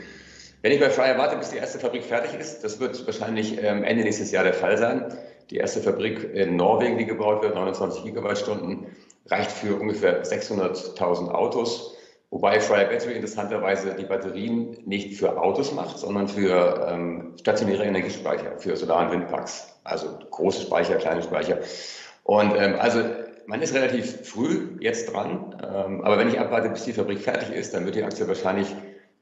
Wenn 0.61 0.73
ich 0.73 0.81
bei 0.81 0.91
Fryer 0.91 1.17
warte, 1.19 1.37
bis 1.37 1.51
die 1.51 1.57
erste 1.57 1.79
Fabrik 1.79 2.05
fertig 2.05 2.39
ist, 2.39 2.65
das 2.65 2.81
wird 2.81 3.05
wahrscheinlich 3.07 3.63
ähm, 3.63 3.85
Ende 3.85 4.03
nächstes 4.03 4.33
Jahr 4.33 4.45
der 4.45 4.55
Fall 4.55 4.77
sein. 4.77 5.17
Die 5.51 5.57
erste 5.57 5.81
Fabrik 5.81 6.35
in 6.35 6.57
Norwegen, 6.57 6.99
die 6.99 7.07
gebaut 7.07 7.43
wird, 7.43 7.55
29 7.55 8.05
Gigawattstunden, 8.05 8.87
reicht 9.27 9.53
für 9.53 9.77
ungefähr 9.77 10.25
600.000 10.25 11.31
Autos. 11.31 11.95
Wobei 12.31 12.61
Fryer 12.61 12.87
Battery 12.87 13.15
interessanterweise 13.15 13.95
die 13.95 14.05
Batterien 14.05 14.77
nicht 14.85 15.17
für 15.17 15.41
Autos 15.41 15.73
macht, 15.73 15.99
sondern 15.99 16.29
für 16.29 16.87
ähm, 16.91 17.35
stationäre 17.39 17.85
Energiespeicher, 17.85 18.59
für 18.59 18.77
Solar- 18.77 19.07
und 19.07 19.13
Windparks. 19.13 19.81
Also 19.85 20.19
große 20.31 20.63
Speicher, 20.63 20.97
kleine 20.97 21.23
Speicher. 21.23 21.59
Und 22.25 22.55
ähm, 22.59 22.75
also 22.79 23.01
man 23.49 23.63
ist 23.63 23.75
relativ 23.75 24.29
früh 24.29 24.77
jetzt 24.81 25.13
dran. 25.13 25.57
Ähm, 25.63 26.03
aber 26.03 26.19
wenn 26.19 26.29
ich 26.29 26.39
abwarte, 26.39 26.69
bis 26.69 26.85
die 26.85 26.93
Fabrik 26.93 27.21
fertig 27.21 27.51
ist, 27.51 27.75
dann 27.75 27.85
wird 27.85 27.97
die 27.97 28.05
Aktie 28.05 28.29
wahrscheinlich, 28.29 28.69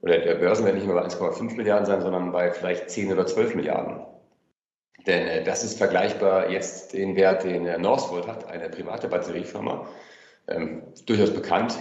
oder 0.03 0.19
der 0.19 0.35
Börsenwert 0.35 0.75
nicht 0.75 0.87
mehr 0.87 0.97
bei 0.97 1.07
1,5 1.07 1.57
Milliarden 1.57 1.87
sein, 1.87 2.01
sondern 2.03 2.33
bei 2.33 2.51
vielleicht 2.53 2.91
10 2.91 3.13
oder 3.13 3.27
12 3.27 3.55
Milliarden. 3.55 4.05
Denn 5.07 5.27
äh, 5.27 5.45
das 5.45 5.65
ist 5.65 5.79
vergleichbar 5.79 6.51
jetzt 6.51 6.93
den 6.93 7.17
Wert, 7.17 7.45
den 7.45 7.67
äh, 7.67 7.79
Northvolt 7.79 8.27
hat, 8.27 8.49
eine 8.49 8.69
private 8.69 9.09
Batteriefirma, 9.09 9.89
ähm, 10.49 10.83
durchaus 11.07 11.33
bekannt 11.33 11.79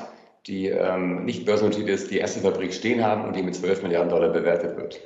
die 0.48 0.68
ähm, 0.68 1.26
nicht 1.26 1.46
börsennotiert 1.46 1.90
ist, 1.90 2.12
die 2.12 2.20
erste 2.20 2.42
Fabrik 2.42 2.74
stehen 2.74 3.04
haben 3.04 3.26
und 3.26 3.36
die 3.36 3.42
mit 3.42 3.56
12 3.56 3.84
Milliarden 3.84 4.10
Dollar 4.10 4.30
bewertet 4.30 4.78
wird. 4.78 5.00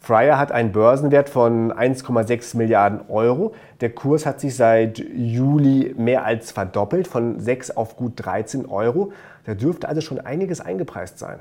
Fryer 0.00 0.38
hat 0.38 0.50
einen 0.50 0.72
Börsenwert 0.72 1.28
von 1.28 1.72
1,6 1.72 2.56
Milliarden 2.56 3.02
Euro. 3.10 3.54
Der 3.82 3.90
Kurs 3.90 4.24
hat 4.24 4.40
sich 4.40 4.56
seit 4.56 4.98
Juli 4.98 5.94
mehr 5.96 6.24
als 6.24 6.52
verdoppelt, 6.52 7.06
von 7.06 7.38
6 7.38 7.72
auf 7.76 7.96
gut 7.96 8.14
13 8.16 8.64
Euro. 8.66 9.12
Da 9.44 9.54
dürfte 9.54 9.88
also 9.88 10.00
schon 10.00 10.18
einiges 10.18 10.62
eingepreist 10.62 11.18
sein. 11.18 11.40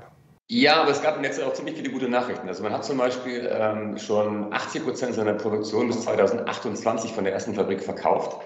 Ja, 0.49 0.81
aber 0.81 0.91
es 0.91 1.01
gab 1.01 1.15
im 1.15 1.21
Netz 1.21 1.39
auch 1.39 1.53
ziemlich 1.53 1.77
viele 1.77 1.91
gute 1.91 2.09
Nachrichten. 2.09 2.47
Also 2.49 2.63
man 2.63 2.73
hat 2.73 2.83
zum 2.83 2.97
Beispiel 2.97 3.49
ähm, 3.49 3.97
schon 3.97 4.51
80 4.51 4.83
Prozent 4.83 5.13
seiner 5.13 5.33
Produktion 5.33 5.87
bis 5.87 6.01
2028 6.01 7.13
von 7.13 7.23
der 7.23 7.33
ersten 7.33 7.53
Fabrik 7.53 7.81
verkauft. 7.81 8.41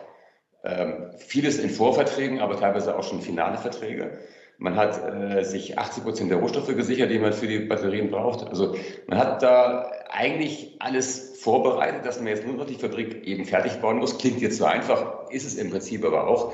Ähm, 0.63 1.11
vieles 1.17 1.57
in 1.57 1.69
Vorverträgen, 1.69 2.39
aber 2.39 2.59
teilweise 2.59 2.97
auch 2.97 3.03
schon 3.03 3.21
finale 3.21 3.57
Verträge. 3.57 4.19
Man 4.57 4.75
hat 4.75 5.01
äh, 5.03 5.43
sich 5.43 5.77
80 5.77 6.03
Prozent 6.03 6.31
der 6.31 6.37
Rohstoffe 6.37 6.73
gesichert, 6.75 7.11
die 7.11 7.19
man 7.19 7.33
für 7.33 7.47
die 7.47 7.59
Batterien 7.59 8.11
braucht. 8.11 8.47
Also 8.47 8.75
man 9.07 9.17
hat 9.17 9.41
da 9.41 9.91
eigentlich 10.09 10.75
alles 10.79 11.39
vorbereitet, 11.41 12.05
dass 12.05 12.19
man 12.19 12.27
jetzt 12.27 12.45
nur 12.45 12.55
noch 12.55 12.65
die 12.65 12.75
Fabrik 12.75 13.25
eben 13.25 13.45
fertig 13.45 13.81
bauen 13.81 13.97
muss. 13.97 14.17
Klingt 14.17 14.41
jetzt 14.41 14.57
so 14.57 14.65
einfach, 14.65 15.29
ist 15.29 15.45
es 15.45 15.55
im 15.55 15.69
Prinzip 15.69 16.05
aber 16.05 16.27
auch. 16.27 16.53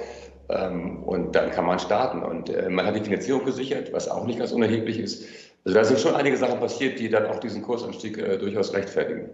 Ähm, 0.50 1.04
und 1.04 1.36
dann 1.36 1.52
kann 1.52 1.66
man 1.66 1.78
starten. 1.78 2.24
Und 2.24 2.50
äh, 2.50 2.70
man 2.70 2.86
hat 2.86 2.96
die 2.96 3.02
Finanzierung 3.02 3.46
gesichert, 3.46 3.94
was 3.94 4.10
auch 4.10 4.26
nicht 4.26 4.40
ganz 4.40 4.52
unerheblich 4.52 5.00
ist. 5.00 5.26
Also 5.66 5.78
da 5.78 5.84
sind 5.84 6.00
schon 6.00 6.16
einige 6.16 6.38
Sachen 6.38 6.60
passiert, 6.60 7.00
die 7.00 7.10
dann 7.10 7.26
auch 7.26 7.40
diesen 7.40 7.62
Kursanstieg 7.62 8.18
äh, 8.18 8.38
durchaus 8.38 8.74
rechtfertigen. 8.74 9.30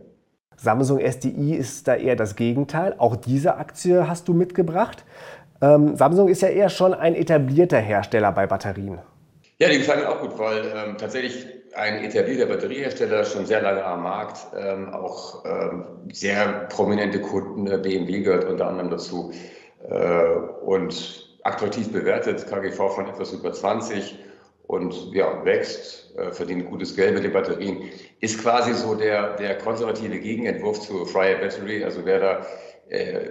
Samsung 0.57 0.99
SDI 0.99 1.55
ist 1.55 1.87
da 1.87 1.95
eher 1.95 2.15
das 2.15 2.35
Gegenteil. 2.35 2.95
Auch 2.97 3.15
diese 3.15 3.55
Aktie 3.57 4.07
hast 4.07 4.27
du 4.27 4.33
mitgebracht. 4.33 5.05
Ähm, 5.65 5.95
Samsung 5.95 6.27
ist 6.27 6.41
ja 6.41 6.49
eher 6.49 6.69
schon 6.69 6.93
ein 6.93 7.15
etablierter 7.15 7.79
Hersteller 7.79 8.31
bei 8.31 8.45
Batterien. 8.45 8.99
Ja, 9.57 9.69
die 9.69 9.77
gefallen 9.77 10.01
mir 10.01 10.09
auch 10.09 10.19
gut, 10.19 10.37
weil 10.37 10.65
ähm, 10.75 10.97
tatsächlich 10.97 11.47
ein 11.75 12.03
etablierter 12.03 12.45
Batteriehersteller 12.45 13.23
schon 13.25 13.45
sehr 13.45 13.61
lange 13.61 13.83
am 13.83 14.03
Markt, 14.03 14.47
ähm, 14.57 14.93
auch 14.93 15.43
ähm, 15.45 15.85
sehr 16.11 16.67
prominente 16.69 17.19
Kunden, 17.19 17.67
äh, 17.67 17.77
BMW 17.77 18.21
gehört 18.21 18.45
unter 18.45 18.67
anderem 18.67 18.89
dazu 18.91 19.31
äh, 19.89 20.35
und 20.65 21.37
attraktiv 21.43 21.91
bewertet, 21.91 22.45
KGV 22.47 22.77
von 22.93 23.07
etwas 23.07 23.31
über 23.31 23.51
20 23.51 24.17
und 24.67 25.13
ja, 25.13 25.43
wächst, 25.45 26.15
äh, 26.17 26.31
verdient 26.31 26.69
gutes 26.69 26.95
Geld 26.95 27.13
mit 27.13 27.23
den 27.23 27.33
Batterien, 27.33 27.83
ist 28.19 28.41
quasi 28.41 28.73
so 28.73 28.95
der, 28.95 29.35
der 29.35 29.57
konservative 29.57 30.19
Gegenentwurf 30.19 30.81
zu 30.81 31.05
Fryer 31.05 31.37
Battery. 31.37 31.83
Also 31.83 32.03
wer 32.03 32.19
da 32.19 32.45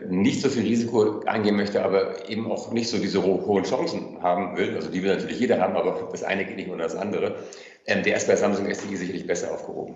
nicht 0.08 0.42
so 0.42 0.48
viel 0.48 0.64
Risiko 0.64 1.20
eingehen 1.26 1.56
möchte, 1.56 1.84
aber 1.84 2.28
eben 2.28 2.50
auch 2.50 2.72
nicht 2.72 2.88
so 2.88 2.98
diese 2.98 3.22
hohen 3.22 3.62
Chancen 3.62 4.20
haben 4.20 4.56
will, 4.56 4.74
also 4.74 4.90
die 4.90 5.02
will 5.02 5.14
natürlich 5.14 5.38
jeder 5.38 5.60
haben, 5.60 5.76
aber 5.76 6.08
das 6.10 6.24
eine 6.24 6.44
geht 6.44 6.56
nicht 6.56 6.70
ohne 6.70 6.82
das 6.82 6.96
andere, 6.96 7.36
ähm, 7.86 8.02
der 8.02 8.16
ist 8.16 8.26
bei 8.26 8.34
Samsung 8.34 8.66
SDI 8.66 8.96
sicherlich 8.96 9.26
besser 9.26 9.52
aufgehoben. 9.52 9.94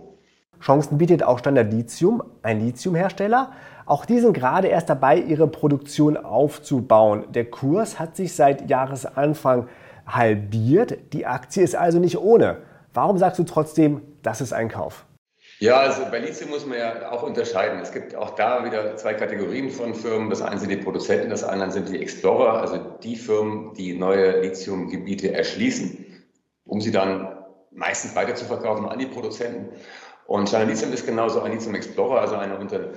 Chancen 0.61 0.99
bietet 0.99 1.23
auch 1.23 1.39
Standard 1.39 1.73
Lithium, 1.73 2.23
ein 2.43 2.61
Lithiumhersteller. 2.61 3.53
Auch 3.87 4.05
die 4.05 4.19
sind 4.21 4.33
gerade 4.33 4.69
erst 4.69 4.91
dabei, 4.91 5.19
ihre 5.19 5.49
Produktion 5.49 6.17
aufzubauen. 6.17 7.25
Der 7.33 7.45
Kurs 7.45 7.99
hat 7.99 8.17
sich 8.17 8.35
seit 8.35 8.69
Jahresanfang 8.69 9.69
halbiert. 10.07 10.99
Die 11.13 11.27
Aktie 11.27 11.63
ist 11.63 11.77
also 11.77 11.99
nicht 11.99 12.19
ohne. 12.19 12.59
Warum 12.93 13.19
sagst 13.19 13.39
du 13.39 13.45
trotzdem, 13.45 14.03
das 14.23 14.41
ist 14.41 14.53
ein 14.53 14.69
Kauf? 14.69 15.07
Ja, 15.61 15.79
also 15.79 16.05
bei 16.09 16.21
Lithium 16.21 16.51
muss 16.51 16.65
man 16.65 16.79
ja 16.79 17.11
auch 17.11 17.25
unterscheiden. 17.25 17.81
Es 17.81 17.91
gibt 17.91 18.15
auch 18.15 18.37
da 18.37 18.65
wieder 18.65 18.95
zwei 18.97 19.15
Kategorien 19.15 19.71
von 19.71 19.93
Firmen. 19.93 20.31
Das 20.31 20.41
eine 20.41 20.61
sind 20.61 20.71
die 20.71 20.77
Produzenten, 20.77 21.31
das 21.31 21.43
andere 21.43 21.73
sind 21.73 21.89
die 21.89 22.01
Explorer, 22.01 22.61
also 22.61 22.79
die 23.03 23.17
Firmen, 23.17 23.75
die 23.75 23.95
neue 23.95 24.41
Lithiumgebiete 24.41 25.33
erschließen, 25.33 26.07
um 26.65 26.81
sie 26.81 26.93
dann 26.93 27.45
meistens 27.73 28.15
weiter 28.15 28.37
zu 28.37 28.45
verkaufen 28.45 28.87
an 28.89 29.01
die 29.01 29.07
Produzenten. 29.07 29.71
Und 30.27 30.49
China 30.49 30.63
Lithium 30.63 30.93
ist 30.93 31.07
genauso 31.07 31.41
ein 31.41 31.51
Lithium 31.51 31.75
Explorer, 31.75 32.21
also 32.21 32.37
eine 32.37 32.57
Unter 32.57 32.93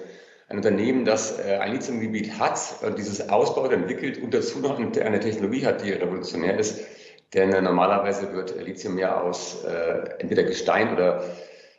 ein 0.48 0.58
Unternehmen, 0.58 1.06
das 1.06 1.39
äh, 1.39 1.58
ein 1.58 1.72
Lithiumgebiet 1.72 2.38
hat 2.38 2.60
und 2.84 2.98
dieses 2.98 3.30
ausbaut, 3.30 3.72
entwickelt 3.72 4.22
und 4.22 4.34
dazu 4.34 4.60
noch 4.60 4.77
eine 4.77 5.20
Technologie 5.20 5.65
hat, 5.65 5.82
die 5.82 5.91
revolutionär 5.91 6.60
ist. 6.60 6.82
Denn 7.34 7.51
normalerweise 7.63 8.34
wird 8.34 8.62
Lithium 8.62 8.98
ja 8.98 9.22
aus 9.22 9.63
äh, 9.63 10.20
entweder 10.20 10.44
Gestein 10.44 10.94
oder 10.94 11.24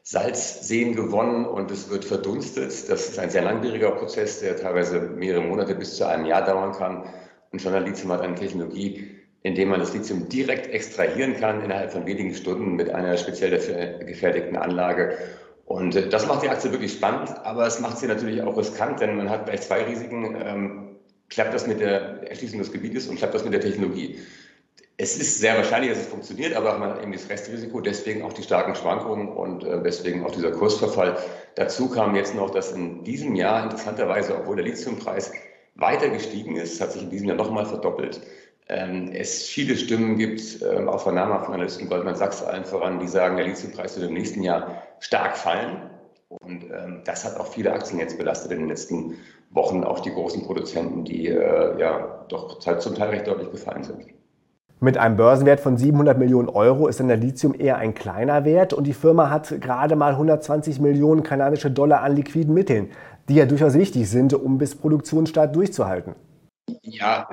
Salzseen 0.03 0.97
gewonnen 0.97 1.47
und 1.47 1.71
es 1.71 1.89
wird 1.89 2.05
verdunstet. 2.05 2.89
Das 2.89 3.09
ist 3.09 3.19
ein 3.19 3.31
sehr 3.31 3.43
langwieriger 3.43 3.93
Prozess, 3.93 4.41
der 4.41 4.57
teilweise 4.57 5.01
mehrere 5.01 5.43
Monate 5.43 5.75
bis 5.75 5.97
zu 5.97 6.07
einem 6.07 6.27
Jahr 6.27 6.45
dauern 6.45 6.73
kann. 6.73 7.05
Und 7.53 7.61
Standard 7.61 7.87
Lithium 7.87 8.11
hat 8.11 8.21
eine 8.21 8.35
Technologie, 8.35 9.11
in 9.43 9.55
dem 9.55 9.69
man 9.69 9.81
das 9.81 9.95
Lithium 9.95 10.29
direkt 10.29 10.67
extrahieren 10.67 11.37
kann 11.37 11.63
innerhalb 11.63 11.93
von 11.93 12.07
wenigen 12.07 12.35
Stunden 12.35 12.75
mit 12.75 12.91
einer 12.91 13.17
speziell 13.17 13.51
dafür 13.51 14.05
gefertigten 14.05 14.57
Anlage. 14.57 15.17
Und 15.67 15.95
äh, 15.95 16.09
das 16.09 16.27
macht 16.27 16.43
die 16.43 16.49
Aktie 16.49 16.73
wirklich 16.73 16.93
spannend, 16.93 17.31
aber 17.45 17.67
es 17.67 17.79
macht 17.79 17.99
sie 17.99 18.07
natürlich 18.07 18.43
auch 18.43 18.57
riskant, 18.57 19.01
denn 19.01 19.17
man 19.17 19.31
hat 19.31 19.47
gleich 19.47 19.63
zwei 19.63 19.85
Risiken. 19.85 20.37
Ähm, 20.45 20.89
klappt 21.29 21.55
das 21.55 21.67
mit 21.67 21.81
der 21.81 22.29
Erschließung 22.29 22.59
des 22.59 22.73
Gebietes 22.73 23.07
und 23.07 23.17
klappt 23.17 23.35
das 23.35 23.45
mit 23.45 23.53
der 23.53 23.61
Technologie? 23.61 24.19
Es 24.99 25.17
ist 25.17 25.39
sehr 25.39 25.57
wahrscheinlich, 25.57 25.91
dass 25.91 26.01
es 26.01 26.07
funktioniert, 26.07 26.55
aber 26.55 26.79
man 26.79 26.91
hat 26.91 27.03
eben 27.03 27.13
das 27.13 27.29
Restrisiko, 27.29 27.81
deswegen 27.81 28.23
auch 28.23 28.33
die 28.33 28.43
starken 28.43 28.75
Schwankungen 28.75 29.29
und 29.29 29.65
äh, 29.65 29.83
deswegen 29.83 30.25
auch 30.25 30.31
dieser 30.31 30.53
Kursverfall. 30.53 31.17
Dazu 31.55 31.89
kam 31.89 32.15
jetzt 32.15 32.35
noch, 32.35 32.51
dass 32.51 32.73
in 32.73 33.03
diesem 33.03 33.35
Jahr 33.35 33.65
interessanterweise, 33.65 34.37
obwohl 34.37 34.57
der 34.57 34.67
Lithiumpreis 34.67 35.33
weiter 35.75 36.11
gestiegen 36.11 36.57
ist, 36.57 36.81
hat 36.81 36.93
sich 36.93 37.03
in 37.03 37.11
diesem 37.11 37.29
Jahr 37.29 37.37
nochmal 37.37 37.65
verdoppelt, 37.65 38.21
ähm, 38.69 39.11
es 39.13 39.45
viele 39.45 39.77
Stimmen 39.77 40.17
gibt, 40.17 40.63
ähm, 40.63 40.89
auch 40.89 41.01
von 41.01 41.15
namhaften 41.15 41.55
Analysten, 41.55 41.89
Goldman 41.89 42.15
Sachs 42.15 42.43
allen 42.43 42.65
voran, 42.65 43.01
die 43.01 43.09
sagen, 43.09 43.37
der 43.37 43.47
Lithiumpreis 43.47 43.97
wird 43.97 44.09
im 44.09 44.15
nächsten 44.15 44.43
Jahr 44.43 44.83
stark 45.01 45.37
fallen. 45.37 45.91
Und 46.29 46.65
ähm, 46.65 47.03
das 47.05 47.25
hat 47.25 47.39
auch 47.39 47.47
viele 47.47 47.73
Aktien 47.73 47.99
jetzt 47.99 48.19
belastet 48.19 48.53
in 48.53 48.61
den 48.61 48.69
letzten 48.69 49.19
Wochen, 49.51 49.85
auch 49.85 50.01
die 50.01 50.13
großen 50.13 50.45
Produzenten, 50.45 51.05
die 51.05 51.27
äh, 51.29 51.79
ja 51.79 52.25
doch 52.29 52.59
zum 52.59 52.95
Teil 52.95 53.11
recht 53.11 53.27
deutlich 53.27 53.51
gefallen 53.51 53.85
sind. 53.85 54.07
Mit 54.83 54.99
einem 54.99 55.17
Börsenwert 55.17 55.61
von 55.61 55.77
700 55.77 56.19
Millionen 56.19 56.49
Euro 56.49 56.89
ist 56.89 56.99
dann 56.99 57.07
der 57.07 57.17
Lithium 57.17 57.55
eher 57.57 57.77
ein 57.77 57.95
kleiner 57.95 58.45
Wert 58.45 58.73
und 58.73 58.85
die 58.85 58.95
Firma 58.95 59.31
hat 59.31 59.61
gerade 59.61 59.95
mal 59.95 60.15
120 60.15 60.81
Millionen 60.81 61.23
kanadische 61.23 61.71
Dollar 61.71 62.01
an 62.01 62.17
liquiden 62.17 62.53
Mitteln, 62.53 62.91
die 63.29 63.37
ja 63.37 63.47
durchaus 63.47 63.75
wichtig 63.75 64.11
sind, 64.11 64.35
um 64.35 64.59
bis 64.59 64.75
Produktionsstart 64.75 65.55
durchzuhalten. 65.55 66.17
Ja, 66.83 67.29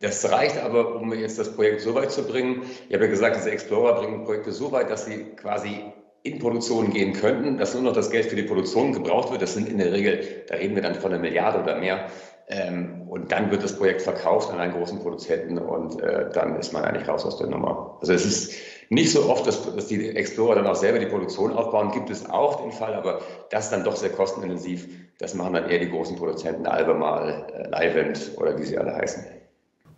das 0.00 0.28
reicht 0.28 0.58
aber, 0.58 0.96
um 0.96 1.12
jetzt 1.12 1.38
das 1.38 1.54
Projekt 1.54 1.82
so 1.82 1.94
weit 1.94 2.10
zu 2.10 2.26
bringen. 2.26 2.62
Ich 2.88 2.94
habe 2.96 3.04
ja 3.04 3.10
gesagt, 3.10 3.36
diese 3.36 3.52
Explorer 3.52 4.00
bringen 4.00 4.24
Projekte 4.24 4.50
so 4.50 4.72
weit, 4.72 4.90
dass 4.90 5.04
sie 5.04 5.22
quasi 5.36 5.92
in 6.24 6.40
Produktion 6.40 6.90
gehen 6.90 7.12
könnten, 7.12 7.58
dass 7.58 7.74
nur 7.74 7.84
noch 7.84 7.92
das 7.92 8.10
Geld 8.10 8.26
für 8.26 8.34
die 8.34 8.42
Produktion 8.42 8.92
gebraucht 8.92 9.30
wird. 9.30 9.40
Das 9.40 9.54
sind 9.54 9.68
in 9.68 9.78
der 9.78 9.92
Regel, 9.92 10.44
da 10.48 10.56
reden 10.56 10.74
wir 10.74 10.82
dann 10.82 10.96
von 10.96 11.12
einer 11.12 11.22
Milliarde 11.22 11.62
oder 11.62 11.78
mehr, 11.78 12.08
ähm, 12.50 13.02
und 13.08 13.30
dann 13.30 13.50
wird 13.50 13.62
das 13.62 13.76
Projekt 13.76 14.02
verkauft 14.02 14.50
an 14.50 14.58
einen 14.58 14.72
großen 14.72 14.98
Produzenten 15.00 15.58
und 15.58 16.00
äh, 16.00 16.30
dann 16.32 16.56
ist 16.56 16.72
man 16.72 16.84
eigentlich 16.84 17.08
raus 17.08 17.24
aus 17.26 17.36
der 17.36 17.48
Nummer. 17.48 17.98
Also 18.00 18.14
es 18.14 18.24
ist 18.24 18.54
nicht 18.90 19.12
so 19.12 19.28
oft, 19.28 19.46
dass, 19.46 19.74
dass 19.74 19.86
die 19.88 20.08
Explorer 20.16 20.54
dann 20.54 20.66
auch 20.66 20.74
selber 20.74 20.98
die 20.98 21.06
Produktion 21.06 21.52
aufbauen, 21.52 21.90
gibt 21.92 22.08
es 22.08 22.28
auch 22.30 22.62
den 22.62 22.72
Fall, 22.72 22.94
aber 22.94 23.20
das 23.50 23.64
ist 23.64 23.72
dann 23.72 23.84
doch 23.84 23.96
sehr 23.96 24.10
kostenintensiv. 24.10 24.88
Das 25.18 25.34
machen 25.34 25.52
dann 25.54 25.68
eher 25.68 25.78
die 25.78 25.90
großen 25.90 26.16
Produzenten, 26.16 26.66
Albemarle, 26.66 27.46
äh, 27.52 27.68
Livent 27.68 28.32
oder 28.36 28.58
wie 28.58 28.64
sie 28.64 28.78
alle 28.78 28.94
heißen. 28.94 29.24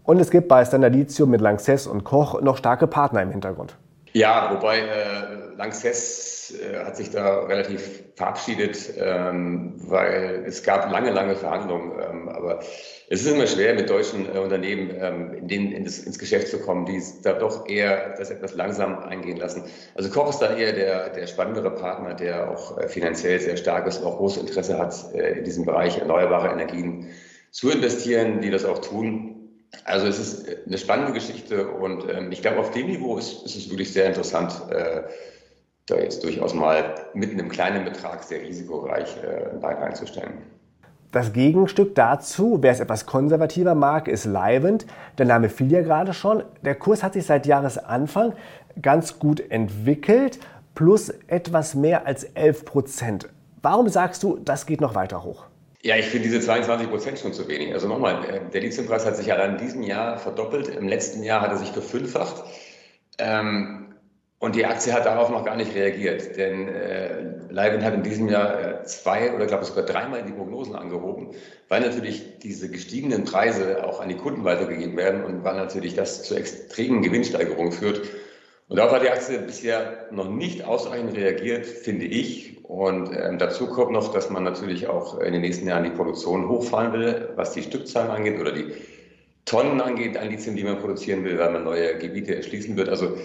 Und 0.02 0.18
es 0.18 0.30
gibt 0.30 0.48
bei 0.48 0.64
Standarditium 0.64 1.30
mit 1.30 1.40
Lanxess 1.40 1.86
und 1.86 2.02
Koch 2.02 2.40
noch 2.40 2.56
starke 2.56 2.88
Partner 2.88 3.22
im 3.22 3.30
Hintergrund. 3.30 3.76
Ja, 4.12 4.50
wobei 4.52 4.78
äh, 4.78 5.54
Lanxess 5.56 6.52
äh, 6.52 6.84
hat 6.84 6.96
sich 6.96 7.10
da 7.10 7.44
relativ 7.44 8.02
verabschiedet, 8.16 8.94
ähm, 8.96 9.74
weil 9.86 10.44
es 10.46 10.62
gab 10.64 10.90
lange, 10.90 11.10
lange 11.10 11.36
Verhandlungen. 11.36 11.92
Ähm, 12.00 12.28
aber 12.28 12.60
es 13.08 13.22
ist 13.22 13.32
immer 13.32 13.46
schwer, 13.46 13.74
mit 13.74 13.88
deutschen 13.88 14.26
äh, 14.34 14.38
Unternehmen 14.38 14.90
ähm, 14.98 15.34
in 15.34 15.48
den, 15.48 15.72
in 15.72 15.84
das, 15.84 16.00
ins 16.00 16.18
Geschäft 16.18 16.48
zu 16.48 16.60
kommen, 16.60 16.86
die 16.86 17.00
da 17.22 17.34
doch 17.34 17.68
eher 17.68 18.14
das 18.16 18.30
etwas 18.30 18.54
langsam 18.54 18.98
eingehen 18.98 19.36
lassen. 19.36 19.64
Also 19.94 20.10
Koch 20.10 20.28
ist 20.30 20.38
da 20.38 20.56
eher 20.56 20.72
der, 20.72 21.10
der 21.10 21.26
spannendere 21.28 21.70
Partner, 21.70 22.14
der 22.14 22.50
auch 22.50 22.78
äh, 22.78 22.88
finanziell 22.88 23.38
sehr 23.38 23.56
stark 23.56 23.86
ist 23.86 23.98
und 23.98 24.06
auch 24.06 24.16
großes 24.16 24.42
Interesse 24.42 24.78
hat, 24.78 25.14
äh, 25.14 25.38
in 25.38 25.44
diesem 25.44 25.64
Bereich 25.64 25.98
erneuerbare 25.98 26.48
Energien 26.48 27.10
zu 27.52 27.70
investieren, 27.70 28.40
die 28.40 28.50
das 28.50 28.64
auch 28.64 28.78
tun. 28.78 29.39
Also 29.84 30.06
es 30.06 30.18
ist 30.18 30.46
eine 30.66 30.78
spannende 30.78 31.12
Geschichte 31.12 31.68
und 31.68 32.08
ähm, 32.08 32.32
ich 32.32 32.42
glaube, 32.42 32.58
auf 32.58 32.70
dem 32.72 32.86
Niveau 32.86 33.18
ist, 33.18 33.44
ist, 33.44 33.56
es 33.56 33.70
wirklich 33.70 33.92
sehr 33.92 34.06
interessant, 34.06 34.52
äh, 34.70 35.02
da 35.86 35.96
jetzt 35.96 36.22
durchaus 36.24 36.54
mal 36.54 36.94
mit 37.14 37.30
einem 37.30 37.48
kleinen 37.48 37.84
Betrag 37.84 38.22
sehr 38.22 38.40
risikoreich 38.40 39.16
äh, 39.22 39.50
ein 39.50 39.60
Bein 39.60 39.78
einzustellen. 39.78 40.34
Das 41.12 41.32
Gegenstück 41.32 41.96
dazu, 41.96 42.58
wer 42.60 42.70
es 42.70 42.78
etwas 42.78 43.04
konservativer 43.04 43.74
mag, 43.74 44.06
ist 44.06 44.26
Livent. 44.26 44.86
Der 45.18 45.26
Name 45.26 45.48
fiel 45.48 45.72
ja 45.72 45.82
gerade 45.82 46.12
schon. 46.12 46.44
Der 46.62 46.76
Kurs 46.76 47.02
hat 47.02 47.14
sich 47.14 47.26
seit 47.26 47.46
Jahresanfang 47.46 48.34
ganz 48.80 49.18
gut 49.18 49.40
entwickelt, 49.50 50.38
plus 50.76 51.08
etwas 51.26 51.74
mehr 51.74 52.06
als 52.06 52.22
11 52.22 52.64
Prozent. 52.64 53.28
Warum 53.60 53.88
sagst 53.88 54.22
du, 54.22 54.38
das 54.38 54.66
geht 54.66 54.80
noch 54.80 54.94
weiter 54.94 55.24
hoch? 55.24 55.49
Ja, 55.82 55.96
ich 55.96 56.06
finde 56.06 56.28
diese 56.28 56.40
22 56.40 56.90
Prozent 56.90 57.18
schon 57.18 57.32
zu 57.32 57.48
wenig. 57.48 57.72
Also 57.72 57.88
nochmal, 57.88 58.24
äh, 58.24 58.50
der 58.50 58.60
Lithiumpreis 58.60 59.06
hat 59.06 59.16
sich 59.16 59.32
allein 59.32 59.52
in 59.52 59.58
diesem 59.58 59.82
Jahr 59.82 60.18
verdoppelt. 60.18 60.68
Im 60.68 60.88
letzten 60.88 61.22
Jahr 61.22 61.40
hat 61.40 61.50
er 61.52 61.56
sich 61.58 61.70
verfünffacht. 61.72 62.44
Ähm, 63.18 63.86
Und 64.40 64.56
die 64.56 64.66
Aktie 64.66 64.92
hat 64.94 65.06
darauf 65.06 65.30
noch 65.30 65.44
gar 65.44 65.56
nicht 65.56 65.74
reagiert, 65.74 66.36
denn 66.36 66.68
äh, 66.68 67.22
Leibniz 67.50 67.84
hat 67.84 67.94
in 67.94 68.02
diesem 68.02 68.28
Jahr 68.28 68.80
äh, 68.80 68.84
zwei 68.84 69.34
oder 69.34 69.46
glaube 69.46 69.64
ich 69.64 69.68
sogar 69.70 69.84
dreimal 69.84 70.24
die 70.24 70.32
Prognosen 70.32 70.74
angehoben, 70.76 71.34
weil 71.68 71.82
natürlich 71.82 72.38
diese 72.40 72.70
gestiegenen 72.70 73.24
Preise 73.24 73.84
auch 73.84 74.00
an 74.00 74.08
die 74.08 74.16
Kunden 74.16 74.44
weitergegeben 74.44 74.96
werden 74.96 75.24
und 75.24 75.44
weil 75.44 75.56
natürlich 75.56 75.94
das 75.94 76.22
zu 76.24 76.34
extremen 76.36 77.02
Gewinnsteigerungen 77.02 77.72
führt. 77.72 78.02
Und 78.70 78.76
darauf 78.76 78.92
hat 78.92 79.02
die 79.02 79.10
Aktie 79.10 79.36
bisher 79.40 80.06
noch 80.12 80.30
nicht 80.30 80.64
ausreichend 80.64 81.16
reagiert, 81.16 81.66
finde 81.66 82.06
ich. 82.06 82.64
Und 82.64 83.10
ähm, 83.12 83.36
dazu 83.36 83.66
kommt 83.66 83.90
noch, 83.90 84.12
dass 84.12 84.30
man 84.30 84.44
natürlich 84.44 84.86
auch 84.86 85.18
in 85.18 85.32
den 85.32 85.42
nächsten 85.42 85.66
Jahren 85.66 85.82
die 85.82 85.90
Produktion 85.90 86.48
hochfahren 86.48 86.92
will, 86.92 87.30
was 87.34 87.50
die 87.50 87.64
Stückzahlen 87.64 88.12
angeht 88.12 88.38
oder 88.38 88.52
die 88.52 88.72
Tonnen 89.44 89.80
angeht 89.80 90.16
an 90.16 90.30
Lithium, 90.30 90.54
die 90.54 90.62
man 90.62 90.78
produzieren 90.78 91.24
will, 91.24 91.36
weil 91.36 91.50
man 91.50 91.64
neue 91.64 91.98
Gebiete 91.98 92.36
erschließen 92.36 92.76
wird. 92.76 92.88
Also 92.88 93.16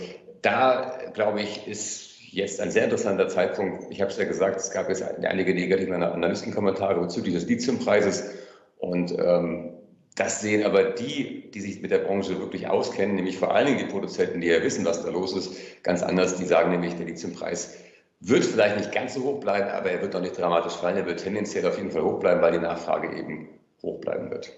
da, 0.41 0.97
glaube 1.13 1.43
ich, 1.43 1.67
ist 1.67 2.15
jetzt 2.31 2.59
ein 2.59 2.71
sehr 2.71 2.85
interessanter 2.85 3.27
Zeitpunkt. 3.27 3.83
Ich 3.91 4.01
habe 4.01 4.09
es 4.09 4.17
ja 4.17 4.25
gesagt, 4.25 4.55
es 4.55 4.71
gab 4.71 4.89
jetzt 4.89 5.03
einige 5.03 5.53
negative 5.53 5.93
Analystenkommentare 5.93 6.99
bezüglich 6.99 7.35
des 7.35 7.45
Lithiumpreises. 7.45 8.31
Und 8.79 9.11
ähm, 9.11 9.74
das 10.15 10.39
sehen 10.39 10.63
aber 10.63 10.83
die, 10.83 11.51
die 11.51 11.59
sich 11.61 11.81
mit 11.81 11.91
der 11.91 11.99
Branche 11.99 12.39
wirklich 12.39 12.67
auskennen, 12.67 13.15
nämlich 13.15 13.37
vor 13.37 13.53
allen 13.53 13.67
Dingen 13.67 13.79
die 13.79 13.91
Produzenten, 13.91 14.39
die 14.39 14.47
ja 14.47 14.63
wissen, 14.63 14.85
was 14.85 15.03
da 15.03 15.09
los 15.09 15.35
ist, 15.35 15.83
ganz 15.83 16.01
anders. 16.01 16.37
Die 16.37 16.45
sagen 16.45 16.71
nämlich, 16.71 16.95
der 16.95 17.05
Lithiumpreis 17.05 17.75
wird 18.21 18.45
vielleicht 18.45 18.77
nicht 18.77 18.93
ganz 18.93 19.13
so 19.13 19.23
hoch 19.23 19.41
bleiben, 19.41 19.69
aber 19.69 19.91
er 19.91 20.01
wird 20.01 20.13
doch 20.13 20.21
nicht 20.21 20.39
dramatisch 20.39 20.73
fallen. 20.73 20.95
Er 20.95 21.05
wird 21.05 21.19
tendenziell 21.19 21.67
auf 21.67 21.77
jeden 21.77 21.91
Fall 21.91 22.03
hoch 22.03 22.19
bleiben, 22.19 22.41
weil 22.41 22.53
die 22.53 22.59
Nachfrage 22.59 23.13
eben 23.13 23.49
hoch 23.83 23.99
bleiben 23.99 24.31
wird. 24.31 24.51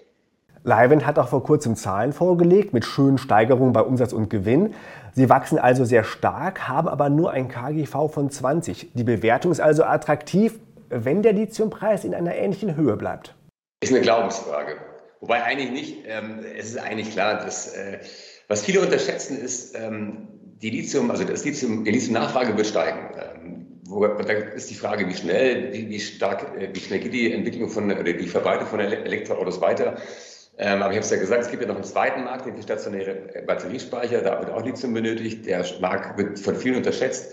Livent 0.62 1.06
hat 1.06 1.18
auch 1.18 1.28
vor 1.28 1.42
kurzem 1.42 1.74
Zahlen 1.74 2.12
vorgelegt 2.12 2.72
mit 2.72 2.84
schönen 2.84 3.18
Steigerungen 3.18 3.72
bei 3.72 3.80
Umsatz 3.80 4.12
und 4.12 4.30
Gewinn. 4.30 4.74
Sie 5.12 5.28
wachsen 5.28 5.58
also 5.58 5.84
sehr 5.84 6.04
stark, 6.04 6.68
haben 6.68 6.88
aber 6.88 7.10
nur 7.10 7.32
ein 7.32 7.48
KGV 7.48 8.08
von 8.12 8.30
20. 8.30 8.92
Die 8.94 9.04
Bewertung 9.04 9.50
ist 9.50 9.60
also 9.60 9.84
attraktiv, 9.84 10.58
wenn 10.88 11.22
der 11.22 11.32
Lithiumpreis 11.32 12.04
in 12.04 12.14
einer 12.14 12.34
ähnlichen 12.34 12.76
Höhe 12.76 12.96
bleibt. 12.96 13.34
Ist 13.82 13.92
eine 13.92 14.02
Glaubensfrage. 14.02 14.76
Wobei 15.20 15.42
eigentlich 15.42 15.70
nicht, 15.70 16.04
ähm, 16.06 16.44
es 16.56 16.70
ist 16.70 16.78
eigentlich 16.78 17.10
klar, 17.10 17.44
dass 17.44 17.74
äh, 17.74 17.98
was 18.46 18.64
viele 18.64 18.80
unterschätzen 18.80 19.38
ist, 19.38 19.74
ähm, 19.76 20.28
die 20.62 20.70
Lithium, 20.70 21.10
also 21.10 21.24
das 21.24 21.44
Lithium, 21.44 21.84
die 21.84 21.90
Lithium-Nachfrage 21.90 22.56
wird 22.56 22.66
steigen. 22.66 23.10
Ähm, 23.16 23.66
wo, 23.84 24.06
da 24.06 24.32
ist 24.32 24.70
die 24.70 24.74
Frage, 24.74 25.08
wie 25.08 25.14
schnell, 25.14 25.72
wie, 25.72 25.88
wie 25.88 26.00
stark, 26.00 26.56
äh, 26.58 26.68
wie 26.72 26.80
schnell 26.80 27.00
geht 27.00 27.12
die 27.12 27.32
Entwicklung 27.32 27.68
von 27.68 27.90
oder 27.90 28.12
die 28.12 28.26
Verbreitung 28.26 28.66
von 28.66 28.80
Elektroautos 28.80 29.60
weiter. 29.60 29.96
Ähm, 30.58 30.82
aber 30.82 30.90
ich 30.90 30.96
habe 30.96 31.04
es 31.04 31.10
ja 31.10 31.18
gesagt, 31.18 31.42
es 31.42 31.50
gibt 31.50 31.62
ja 31.62 31.68
noch 31.68 31.76
einen 31.76 31.84
zweiten 31.84 32.24
Markt, 32.24 32.46
den 32.46 32.60
stationäre 32.60 33.44
Batteriespeicher, 33.46 34.22
da 34.22 34.40
wird 34.40 34.50
auch 34.50 34.64
Lithium 34.64 34.92
benötigt. 34.92 35.46
Der 35.46 35.64
Markt 35.80 36.18
wird 36.18 36.38
von 36.38 36.56
vielen 36.56 36.76
unterschätzt. 36.76 37.32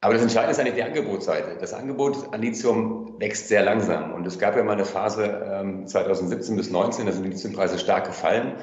Aber 0.00 0.14
das 0.14 0.22
Entscheidende 0.22 0.52
ist 0.52 0.60
eigentlich 0.60 0.74
die 0.74 0.82
Angebotsseite. 0.82 1.56
Das 1.58 1.74
Angebot 1.74 2.32
an 2.32 2.40
Lithium 2.40 3.16
wächst 3.18 3.48
sehr 3.48 3.64
langsam. 3.64 4.14
Und 4.14 4.26
es 4.26 4.38
gab 4.38 4.56
ja 4.56 4.62
mal 4.62 4.72
eine 4.72 4.84
Phase 4.84 5.24
ähm, 5.44 5.86
2017 5.88 6.56
bis 6.56 6.70
2019, 6.70 7.06
da 7.06 7.12
sind 7.12 7.24
die 7.24 7.30
Lithiumpreise 7.30 7.78
stark 7.78 8.06
gefallen. 8.06 8.54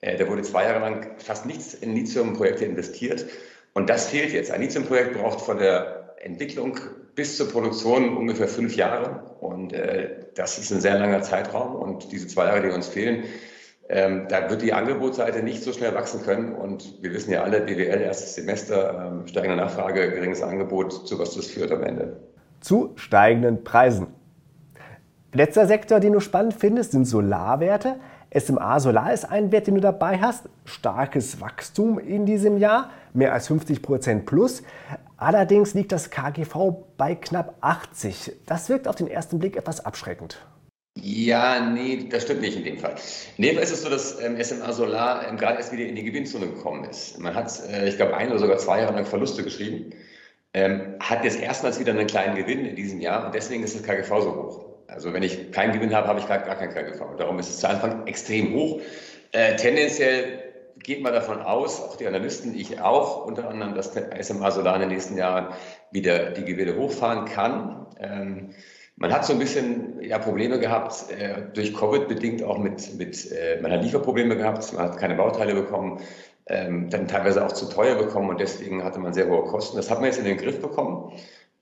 Äh, 0.00 0.18
da 0.18 0.28
wurde 0.28 0.42
zwei 0.42 0.64
Jahre 0.64 0.80
lang 0.80 1.16
fast 1.18 1.46
nichts 1.46 1.72
in 1.72 1.94
Lithiumprojekte 1.94 2.66
investiert. 2.66 3.24
Und 3.72 3.88
das 3.88 4.08
fehlt 4.08 4.32
jetzt. 4.32 4.50
Ein 4.50 4.60
Lithiumprojekt 4.60 5.14
braucht 5.14 5.40
von 5.40 5.58
der 5.58 6.14
Entwicklung 6.22 6.78
bis 7.14 7.38
zur 7.38 7.48
Produktion 7.48 8.14
ungefähr 8.14 8.48
fünf 8.48 8.76
Jahre. 8.76 9.34
Und 9.40 9.72
äh, 9.72 10.26
das 10.34 10.58
ist 10.58 10.72
ein 10.72 10.82
sehr 10.82 10.98
langer 10.98 11.22
Zeitraum. 11.22 11.74
Und 11.74 12.12
diese 12.12 12.26
zwei 12.26 12.46
Jahre, 12.46 12.62
die 12.62 12.74
uns 12.74 12.88
fehlen, 12.88 13.24
ähm, 13.88 14.26
da 14.28 14.50
wird 14.50 14.62
die 14.62 14.72
Angebotsseite 14.72 15.42
nicht 15.42 15.62
so 15.62 15.72
schnell 15.72 15.94
wachsen 15.94 16.22
können. 16.22 16.54
Und 16.54 17.02
wir 17.02 17.12
wissen 17.12 17.30
ja 17.30 17.42
alle, 17.42 17.60
BWL, 17.60 18.00
erstes 18.00 18.34
Semester, 18.34 19.12
ähm, 19.12 19.26
steigende 19.26 19.56
Nachfrage, 19.56 20.10
geringes 20.10 20.42
Angebot, 20.42 21.06
zu 21.06 21.18
was 21.18 21.34
das 21.34 21.46
führt 21.46 21.70
am 21.70 21.82
Ende. 21.82 22.16
Zu 22.60 22.92
steigenden 22.96 23.62
Preisen. 23.62 24.08
Letzter 25.32 25.66
Sektor, 25.66 26.00
den 26.00 26.14
du 26.14 26.20
spannend 26.20 26.54
findest, 26.54 26.92
sind 26.92 27.04
Solarwerte. 27.04 27.96
SMA 28.34 28.80
Solar 28.80 29.12
ist 29.12 29.24
ein 29.24 29.52
Wert, 29.52 29.66
den 29.66 29.76
du 29.76 29.80
dabei 29.80 30.18
hast. 30.18 30.48
Starkes 30.64 31.40
Wachstum 31.40 31.98
in 31.98 32.26
diesem 32.26 32.58
Jahr, 32.58 32.90
mehr 33.12 33.32
als 33.32 33.46
50 33.46 33.82
Prozent 33.82 34.26
plus. 34.26 34.62
Allerdings 35.16 35.74
liegt 35.74 35.92
das 35.92 36.10
KGV 36.10 36.84
bei 36.96 37.14
knapp 37.14 37.54
80. 37.60 38.32
Das 38.46 38.68
wirkt 38.68 38.88
auf 38.88 38.96
den 38.96 39.08
ersten 39.08 39.38
Blick 39.38 39.56
etwas 39.56 39.84
abschreckend. 39.84 40.38
Ja, 40.98 41.60
nee, 41.60 42.08
das 42.08 42.22
stimmt 42.22 42.40
nicht 42.40 42.56
in 42.56 42.64
dem 42.64 42.78
Fall. 42.78 42.94
Nee, 43.36 43.54
es 43.60 43.70
ist 43.70 43.82
so, 43.82 43.90
dass 43.90 44.18
ähm, 44.18 44.42
SMA 44.42 44.72
Solar 44.72 45.28
ähm, 45.28 45.36
gerade 45.36 45.58
erst 45.58 45.70
wieder 45.70 45.84
in 45.84 45.94
die 45.94 46.04
Gewinnzone 46.04 46.46
gekommen 46.46 46.84
ist. 46.84 47.18
Man 47.18 47.34
hat, 47.34 47.52
äh, 47.70 47.86
ich 47.86 47.96
glaube, 47.96 48.16
ein 48.16 48.30
oder 48.30 48.38
sogar 48.38 48.56
zwei 48.56 48.80
Jahre 48.80 48.94
lang 48.94 49.04
Verluste 49.04 49.42
geschrieben, 49.42 49.92
ähm, 50.54 50.96
hat 51.00 51.22
jetzt 51.22 51.38
erstmals 51.38 51.78
wieder 51.78 51.92
einen 51.92 52.06
kleinen 52.06 52.34
Gewinn 52.34 52.64
in 52.64 52.76
diesem 52.76 53.00
Jahr 53.00 53.26
und 53.26 53.34
deswegen 53.34 53.62
ist 53.62 53.74
das 53.74 53.82
KGV 53.82 54.08
so 54.08 54.34
hoch. 54.34 54.64
Also 54.86 55.12
wenn 55.12 55.22
ich 55.22 55.52
keinen 55.52 55.74
Gewinn 55.74 55.94
habe, 55.94 56.08
habe 56.08 56.18
ich 56.18 56.28
gar, 56.28 56.38
gar 56.38 56.56
keinen 56.56 56.72
KGV. 56.72 57.16
Darum 57.18 57.38
ist 57.38 57.50
es 57.50 57.60
zu 57.60 57.68
Anfang 57.68 58.06
extrem 58.06 58.54
hoch. 58.54 58.80
Äh, 59.32 59.56
tendenziell 59.56 60.44
geht 60.78 61.02
man 61.02 61.12
davon 61.12 61.42
aus, 61.42 61.78
auch 61.78 61.96
die 61.96 62.06
Analysten, 62.06 62.58
ich 62.58 62.80
auch, 62.80 63.26
unter 63.26 63.48
anderem, 63.50 63.74
dass 63.74 63.92
SMA 63.92 64.50
Solar 64.50 64.76
in 64.76 64.80
den 64.82 64.90
nächsten 64.90 65.18
Jahren 65.18 65.52
wieder 65.90 66.30
die 66.30 66.44
Gewinne 66.44 66.76
hochfahren 66.76 67.26
kann. 67.26 67.86
Ähm, 68.00 68.54
man 68.96 69.12
hat 69.12 69.24
so 69.24 69.34
ein 69.34 69.38
bisschen 69.38 70.02
ja, 70.02 70.18
Probleme 70.18 70.58
gehabt, 70.58 71.10
äh, 71.10 71.42
durch 71.54 71.74
Covid 71.74 72.08
bedingt 72.08 72.42
auch 72.42 72.58
mit, 72.58 72.96
mit 72.96 73.30
äh, 73.30 73.60
man 73.60 73.70
hat 73.70 73.82
Lieferprobleme 73.82 74.36
gehabt, 74.36 74.72
man 74.72 74.84
hat 74.84 74.98
keine 74.98 75.14
Bauteile 75.14 75.54
bekommen, 75.54 76.00
ähm, 76.46 76.88
dann 76.90 77.06
teilweise 77.06 77.44
auch 77.44 77.52
zu 77.52 77.66
teuer 77.68 77.96
bekommen 77.96 78.30
und 78.30 78.40
deswegen 78.40 78.82
hatte 78.84 78.98
man 78.98 79.12
sehr 79.12 79.28
hohe 79.28 79.44
Kosten. 79.44 79.76
Das 79.76 79.90
hat 79.90 79.98
man 79.98 80.06
jetzt 80.06 80.18
in 80.18 80.24
den 80.24 80.38
Griff 80.38 80.60
bekommen. 80.60 81.12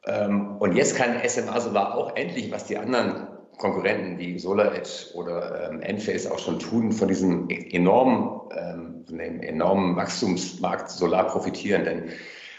Ähm, 0.06 0.56
und 0.58 0.76
jetzt 0.76 0.96
kann 0.96 1.16
SMA 1.26 1.60
Solar 1.60 1.96
auch 1.96 2.14
endlich, 2.16 2.52
was 2.52 2.66
die 2.66 2.76
anderen 2.76 3.26
Konkurrenten 3.58 4.18
wie 4.18 4.38
SolarEdge 4.38 5.14
oder 5.14 5.70
ähm, 5.70 5.80
Enphase 5.80 6.30
auch 6.30 6.38
schon 6.38 6.58
tun, 6.58 6.92
von 6.92 7.08
diesem 7.08 7.48
enormen, 7.48 8.40
ähm, 8.56 9.04
von 9.06 9.18
dem 9.18 9.40
enormen 9.40 9.96
Wachstumsmarkt 9.96 10.90
Solar 10.90 11.28
profitieren. 11.28 11.84
Denn 11.84 12.02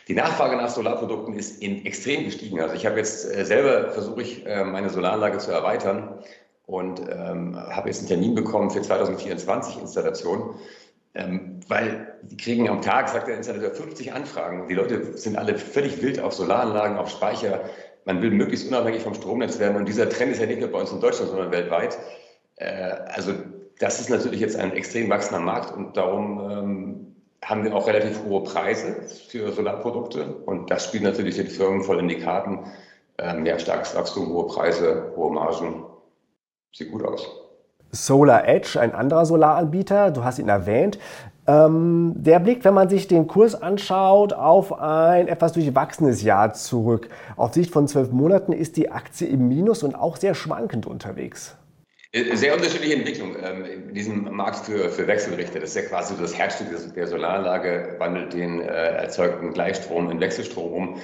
die 0.07 0.13
Nachfrage 0.13 0.55
nach 0.55 0.69
Solarprodukten 0.69 1.35
ist 1.35 1.61
in 1.61 1.85
extrem 1.85 2.25
gestiegen. 2.25 2.59
Also 2.59 2.75
ich 2.75 2.85
habe 2.85 2.97
jetzt 2.97 3.25
äh, 3.25 3.43
selber 3.45 3.91
versuche 3.91 4.21
ich, 4.21 4.45
äh, 4.45 4.63
meine 4.63 4.89
Solaranlage 4.89 5.39
zu 5.39 5.51
erweitern 5.51 6.19
und 6.67 7.01
ähm, 7.01 7.57
habe 7.57 7.89
jetzt 7.89 7.99
einen 7.99 8.07
Termin 8.07 8.35
bekommen 8.35 8.69
für 8.69 8.81
2024 8.81 9.81
Installation. 9.81 10.55
Ähm, 11.15 11.59
weil 11.69 12.19
die 12.23 12.37
kriegen 12.37 12.69
am 12.69 12.81
Tag, 12.81 13.07
sagt 13.09 13.27
der 13.27 13.37
Installateur, 13.37 13.71
50 13.71 14.13
Anfragen. 14.13 14.67
Die 14.67 14.73
Leute 14.73 15.17
sind 15.17 15.37
alle 15.37 15.57
völlig 15.57 16.01
wild 16.01 16.19
auf 16.19 16.33
Solaranlagen, 16.33 16.97
auf 16.97 17.09
Speicher. 17.09 17.61
Man 18.03 18.21
will 18.21 18.31
möglichst 18.31 18.67
unabhängig 18.67 19.01
vom 19.01 19.13
Stromnetz 19.13 19.57
werden. 19.57 19.77
Und 19.77 19.87
dieser 19.87 20.09
Trend 20.09 20.33
ist 20.33 20.41
ja 20.41 20.45
nicht 20.45 20.59
nur 20.59 20.69
bei 20.69 20.79
uns 20.79 20.91
in 20.91 20.99
Deutschland, 20.99 21.31
sondern 21.31 21.51
weltweit. 21.51 21.97
Äh, 22.57 22.91
also 23.07 23.33
das 23.79 23.99
ist 23.99 24.09
natürlich 24.09 24.39
jetzt 24.39 24.57
ein 24.57 24.73
extrem 24.73 25.09
wachsender 25.09 25.41
Markt 25.41 25.75
und 25.75 25.97
darum 25.97 26.49
ähm, 26.51 27.14
haben 27.45 27.63
wir 27.63 27.75
auch 27.75 27.87
relativ 27.87 28.23
hohe 28.23 28.43
Preise 28.43 29.03
für 29.29 29.51
Solarprodukte. 29.51 30.25
Und 30.45 30.71
das 30.71 30.85
spielt 30.85 31.03
natürlich 31.03 31.35
den 31.35 31.47
Firmen 31.47 31.83
voll 31.83 31.99
in 31.99 32.07
die 32.07 32.17
Karten. 32.17 32.65
Ähm, 33.19 33.45
ja, 33.45 33.57
starkes 33.59 33.95
Wachstum, 33.95 34.27
hohe 34.29 34.47
Preise, 34.47 35.13
hohe 35.15 35.31
Margen. 35.31 35.85
Sieht 36.73 36.91
gut 36.91 37.05
aus. 37.05 37.29
Solar 37.91 38.47
Edge, 38.47 38.79
ein 38.81 38.93
anderer 38.93 39.25
Solaranbieter, 39.25 40.11
du 40.11 40.23
hast 40.23 40.39
ihn 40.39 40.49
erwähnt, 40.49 40.99
ähm, 41.47 42.13
der 42.15 42.39
blickt, 42.39 42.65
wenn 42.65 42.73
man 42.73 42.89
sich 42.89 43.07
den 43.07 43.27
Kurs 43.27 43.55
anschaut, 43.61 44.33
auf 44.33 44.77
ein 44.77 45.27
etwas 45.27 45.53
durchwachsenes 45.53 46.23
Jahr 46.23 46.53
zurück. 46.53 47.07
Auf 47.37 47.53
Sicht 47.53 47.71
von 47.71 47.87
zwölf 47.87 48.11
Monaten 48.11 48.51
ist 48.51 48.75
die 48.75 48.91
Aktie 48.91 49.27
im 49.27 49.47
Minus 49.47 49.83
und 49.83 49.95
auch 49.95 50.17
sehr 50.17 50.33
schwankend 50.33 50.87
unterwegs. 50.87 51.55
Äh, 52.15 52.35
sehr 52.37 52.53
unterschiedliche 52.55 52.95
Entwicklung 52.95 53.35
ähm, 53.43 53.65
in 53.65 53.93
diesem 53.93 54.33
Markt 54.33 54.65
für, 54.65 54.89
für 54.89 55.05
Wechselrichter. 55.05 55.59
Das 55.59 55.71
ist 55.71 55.75
ja 55.75 55.81
quasi 55.81 56.13
das 56.19 56.37
Herzstück 56.37 56.67
der 56.95 57.07
Solaranlage, 57.07 57.95
wandelt 57.99 58.33
den 58.33 58.61
äh, 58.61 58.65
erzeugten 58.65 59.51
Gleichstrom 59.53 60.09
in 60.09 60.21
Wechselstrom 60.21 60.71
um. 60.71 61.01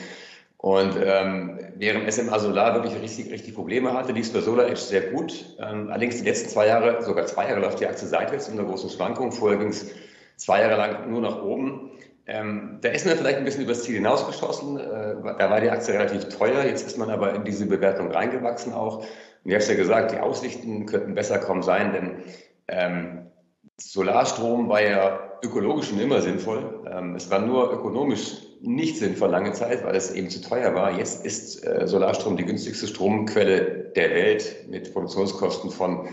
Und 0.58 0.96
ähm, 1.04 1.60
während 1.76 2.12
SMA 2.14 2.40
Solar 2.40 2.76
wirklich 2.76 3.02
richtig, 3.02 3.32
richtig 3.32 3.56
Probleme 3.56 3.94
hatte, 3.94 4.14
lief 4.14 4.28
es 4.28 4.34
bei 4.34 4.40
Solar 4.42 4.68
Edge 4.68 4.80
sehr 4.80 5.02
gut. 5.02 5.58
Ähm, 5.60 5.90
allerdings 5.90 6.18
die 6.18 6.24
letzten 6.24 6.50
zwei 6.50 6.68
Jahre, 6.68 7.02
sogar 7.02 7.26
zwei 7.26 7.50
Jahre 7.50 7.60
läuft 7.60 7.80
die 7.82 7.88
Aktie 7.88 8.08
seitwärts 8.08 8.48
unter 8.48 8.64
großen 8.64 8.90
Schwankungen. 8.90 9.34
Vorher 9.34 9.60
ging 9.60 9.70
es 9.70 9.92
zwei 10.38 10.62
Jahre 10.62 10.78
lang 10.78 11.12
nur 11.12 11.20
nach 11.20 11.42
oben. 11.42 11.92
Ähm, 12.28 12.78
da 12.82 12.90
ist 12.90 13.06
man 13.06 13.18
vielleicht 13.18 13.40
ein 13.40 13.44
bisschen 13.44 13.64
übers 13.64 13.84
Ziel 13.84 13.96
hinausgeschossen. 13.96 14.78
Äh, 14.78 15.16
da 15.40 15.50
war 15.50 15.60
die 15.60 15.72
Aktie 15.72 15.94
relativ 15.94 16.30
teuer. 16.30 16.64
Jetzt 16.64 16.86
ist 16.86 16.98
man 16.98 17.10
aber 17.10 17.34
in 17.34 17.44
diese 17.44 17.66
Bewertung 17.66 18.12
reingewachsen 18.12 18.72
auch. 18.72 19.04
Und 19.44 19.50
ich 19.50 19.56
habe 19.56 19.64
es 19.64 19.70
ja 19.70 19.76
gesagt, 19.76 20.12
die 20.12 20.20
Aussichten 20.20 20.86
könnten 20.86 21.16
besser 21.16 21.40
kaum 21.40 21.64
sein, 21.64 21.94
denn 21.94 22.24
ähm, 22.68 23.32
Solarstrom 23.78 24.70
war 24.70 24.82
ja 24.82 25.32
ökologisch 25.44 25.90
schon 25.90 26.00
immer 26.00 26.22
sinnvoll. 26.22 26.86
Ähm, 26.92 27.16
es 27.16 27.30
war 27.32 27.40
nur 27.40 27.74
ökonomisch 27.74 28.44
nicht 28.62 28.98
sinnvoll 28.98 29.30
lange 29.30 29.54
Zeit, 29.54 29.84
weil 29.84 29.96
es 29.96 30.12
eben 30.12 30.30
zu 30.30 30.42
teuer 30.42 30.76
war. 30.76 30.98
Jetzt 30.98 31.26
ist 31.26 31.66
äh, 31.66 31.88
Solarstrom 31.88 32.38
die 32.38 32.46
günstigste 32.46 32.88
Stromquelle 32.88 33.92
der 33.96 34.12
Welt 34.12 34.68
mit 34.70 34.94
Produktionskosten 34.94 35.72
von, 35.72 36.08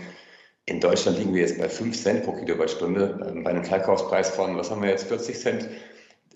in 0.65 0.79
Deutschland 0.79 1.19
liegen 1.19 1.33
wir 1.33 1.41
jetzt 1.41 1.59
bei 1.59 1.69
5 1.69 2.01
Cent 2.01 2.23
pro 2.23 2.33
Kilowattstunde, 2.33 3.27
ähm, 3.29 3.43
bei 3.43 3.51
einem 3.51 3.63
Verkaufspreis 3.63 4.31
von, 4.31 4.57
was 4.57 4.71
haben 4.71 4.81
wir 4.81 4.89
jetzt, 4.89 5.07
40 5.07 5.39
Cent. 5.39 5.69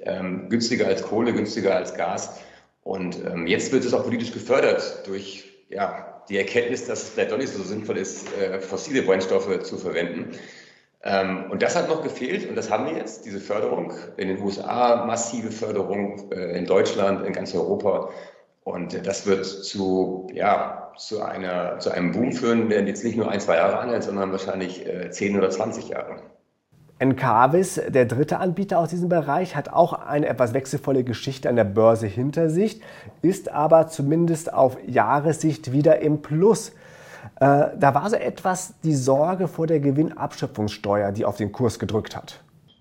ähm, 0.01 0.49
günstiger 0.49 0.87
als 0.87 1.01
Kohle, 1.01 1.33
günstiger 1.33 1.75
als 1.75 1.95
Gas. 1.95 2.39
Und 2.83 3.23
ähm, 3.25 3.47
jetzt 3.47 3.71
wird 3.71 3.85
es 3.85 3.93
auch 3.93 4.03
politisch 4.03 4.33
gefördert 4.33 5.07
durch 5.07 5.45
ja, 5.69 6.12
die 6.29 6.37
Erkenntnis, 6.37 6.85
dass 6.85 7.03
es 7.03 7.09
vielleicht 7.09 7.31
doch 7.31 7.37
nicht 7.37 7.53
so 7.53 7.63
sinnvoll 7.63 7.97
ist, 7.97 8.27
äh, 8.37 8.59
fossile 8.59 9.01
Brennstoffe 9.01 9.61
zu 9.63 9.77
verwenden. 9.77 10.31
Ähm, 11.03 11.51
und 11.51 11.61
das 11.61 11.75
hat 11.75 11.89
noch 11.89 12.01
gefehlt 12.01 12.47
und 12.49 12.55
das 12.55 12.69
haben 12.69 12.85
wir 12.85 12.93
jetzt, 12.93 13.25
diese 13.25 13.39
Förderung 13.39 13.93
in 14.15 14.29
den 14.29 14.41
USA, 14.41 15.05
massive 15.05 15.51
Förderung 15.51 16.31
äh, 16.31 16.57
in 16.57 16.65
Deutschland, 16.65 17.25
in 17.25 17.33
ganz 17.33 17.53
Europa. 17.53 18.09
Und 18.63 19.05
das 19.05 19.25
wird 19.25 19.45
zu, 19.45 20.27
ja, 20.33 20.93
zu, 20.97 21.21
einer, 21.21 21.79
zu 21.79 21.91
einem 21.91 22.13
Boom 22.13 22.31
führen, 22.31 22.69
der 22.69 22.83
jetzt 22.83 23.03
nicht 23.03 23.17
nur 23.17 23.29
ein, 23.29 23.41
zwei 23.41 23.57
Jahre 23.57 23.79
anhält, 23.79 24.03
sondern 24.03 24.31
wahrscheinlich 24.31 24.85
äh, 24.85 25.11
10 25.11 25.37
oder 25.37 25.49
20 25.49 25.89
Jahre. 25.89 26.21
Encarvis, 27.03 27.81
der 27.89 28.05
dritte 28.05 28.39
Anbieter 28.39 28.79
aus 28.79 28.89
diesem 28.89 29.09
Bereich, 29.09 29.57
hat 29.57 29.67
auch 29.67 29.91
eine 29.91 30.27
etwas 30.29 30.53
wechselvolle 30.53 31.03
Geschichte 31.03 31.49
an 31.49 31.57
der 31.57 31.65
Börse 31.65 32.07
hinter 32.07 32.49
sich, 32.49 32.79
ist 33.21 33.49
aber 33.51 33.89
zumindest 33.89 34.53
auf 34.53 34.77
Jahressicht 34.87 35.73
wieder 35.73 35.99
im 35.99 36.21
Plus. 36.21 36.69
Äh, 37.41 37.65
da 37.77 37.93
war 37.93 38.09
so 38.09 38.15
etwas 38.15 38.75
die 38.85 38.95
Sorge 38.95 39.49
vor 39.49 39.67
der 39.67 39.81
Gewinnabschöpfungssteuer, 39.81 41.11
die 41.11 41.25
auf 41.25 41.35
den 41.35 41.51
Kurs 41.51 41.77
gedrückt 41.77 42.15
hat. 42.15 42.39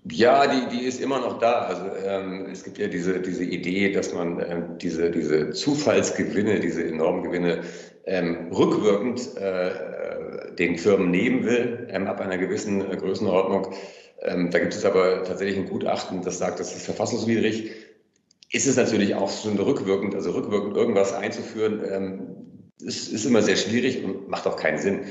Ja, 0.09 0.47
die, 0.47 0.77
die 0.77 0.85
ist 0.85 1.01
immer 1.01 1.19
noch 1.19 1.39
da. 1.39 1.63
Also 1.63 1.83
ähm, 2.05 2.47
es 2.49 2.63
gibt 2.63 2.77
ja 2.77 2.87
diese, 2.87 3.19
diese 3.19 3.43
Idee, 3.43 3.91
dass 3.91 4.13
man 4.13 4.39
ähm, 4.39 4.63
diese, 4.77 5.11
diese 5.11 5.51
Zufallsgewinne, 5.51 6.61
diese 6.61 6.85
enormen 6.85 7.23
Gewinne 7.23 7.59
ähm, 8.05 8.51
rückwirkend 8.53 9.35
äh, 9.35 10.55
den 10.57 10.77
Firmen 10.77 11.11
nehmen 11.11 11.45
will, 11.45 11.87
ähm, 11.89 12.07
ab 12.07 12.21
einer 12.21 12.37
gewissen 12.37 12.89
äh, 12.89 12.95
Größenordnung. 12.95 13.67
Ähm, 14.23 14.49
da 14.51 14.59
gibt 14.59 14.73
es 14.73 14.85
aber 14.85 15.23
tatsächlich 15.23 15.57
ein 15.57 15.69
Gutachten, 15.69 16.21
das 16.21 16.37
sagt, 16.37 16.59
das 16.59 16.75
ist 16.75 16.85
verfassungswidrig. 16.85 17.71
Ist 18.51 18.67
es 18.67 18.77
natürlich 18.77 19.15
auch 19.15 19.31
schon 19.31 19.57
rückwirkend, 19.57 20.15
also 20.15 20.31
rückwirkend 20.31 20.77
irgendwas 20.77 21.13
einzuführen, 21.13 21.81
ähm, 21.89 22.71
ist, 22.79 23.11
ist 23.11 23.25
immer 23.25 23.41
sehr 23.41 23.55
schwierig 23.55 24.03
und 24.03 24.29
macht 24.29 24.47
auch 24.47 24.55
keinen 24.55 24.77
Sinn. 24.77 25.05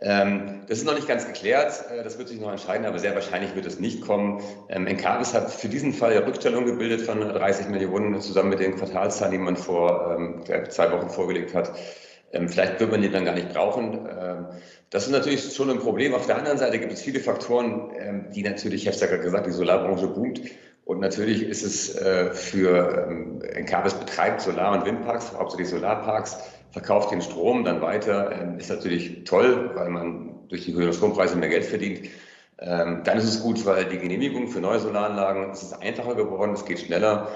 Ähm, 0.00 0.62
das 0.68 0.78
ist 0.78 0.84
noch 0.84 0.94
nicht 0.94 1.08
ganz 1.08 1.26
geklärt, 1.26 1.84
äh, 1.90 2.02
das 2.02 2.18
wird 2.18 2.28
sich 2.28 2.40
noch 2.40 2.50
entscheiden, 2.50 2.86
aber 2.86 2.98
sehr 2.98 3.14
wahrscheinlich 3.14 3.54
wird 3.54 3.66
es 3.66 3.80
nicht 3.80 4.02
kommen. 4.02 4.42
Ähm, 4.68 4.86
Encarvis 4.86 5.32
hat 5.32 5.50
für 5.50 5.68
diesen 5.68 5.94
Fall 5.94 6.14
ja 6.14 6.20
Rückstellung 6.20 6.66
gebildet 6.66 7.02
von 7.02 7.20
30 7.20 7.68
Millionen 7.68 8.20
zusammen 8.20 8.50
mit 8.50 8.60
den 8.60 8.76
Quartalszahlen, 8.76 9.32
die 9.32 9.38
man 9.38 9.56
vor 9.56 10.16
ähm, 10.18 10.42
zwei 10.68 10.92
Wochen 10.92 11.08
vorgelegt 11.08 11.54
hat. 11.54 11.72
Ähm, 12.32 12.48
vielleicht 12.48 12.80
wird 12.80 12.90
man 12.90 13.02
die 13.02 13.10
dann 13.10 13.24
gar 13.24 13.34
nicht 13.34 13.52
brauchen. 13.52 14.08
Ähm, 14.08 14.46
das 14.90 15.04
ist 15.04 15.12
natürlich 15.12 15.54
schon 15.54 15.70
ein 15.70 15.78
Problem. 15.78 16.14
Auf 16.14 16.26
der 16.26 16.36
anderen 16.38 16.58
Seite 16.58 16.78
gibt 16.78 16.92
es 16.92 17.02
viele 17.02 17.20
Faktoren, 17.20 17.90
ähm, 17.98 18.26
die 18.34 18.42
natürlich, 18.42 18.82
ich 18.82 18.86
habe 18.86 18.94
es 18.94 19.00
ja 19.00 19.06
gerade 19.06 19.22
gesagt, 19.22 19.46
die 19.46 19.52
Solarbranche 19.52 20.08
boomt. 20.08 20.40
Und 20.84 21.00
natürlich 21.00 21.42
ist 21.42 21.64
es 21.64 21.96
äh, 21.96 22.30
für 22.32 23.08
Encarvis 23.54 23.94
betreibt 23.94 24.40
Solar- 24.40 24.72
und 24.72 24.86
Windparks, 24.86 25.32
hauptsächlich 25.36 25.68
Solarparks, 25.68 26.38
verkauft 26.70 27.10
den 27.10 27.22
Strom 27.22 27.64
dann 27.64 27.80
weiter. 27.80 28.54
Ist 28.56 28.70
natürlich 28.70 29.24
toll, 29.24 29.72
weil 29.74 29.88
man 29.88 30.46
durch 30.48 30.64
die 30.64 30.74
höheren 30.74 30.92
Strompreise 30.92 31.36
mehr 31.36 31.48
Geld 31.48 31.64
verdient. 31.64 32.08
Dann 32.58 33.18
ist 33.18 33.24
es 33.24 33.42
gut, 33.42 33.66
weil 33.66 33.86
die 33.86 33.98
Genehmigung 33.98 34.48
für 34.48 34.60
neue 34.60 34.78
Solaranlagen 34.78 35.50
es 35.50 35.62
ist 35.62 35.72
einfacher 35.72 36.14
geworden, 36.14 36.52
es 36.52 36.64
geht 36.64 36.78
schneller. 36.78 37.28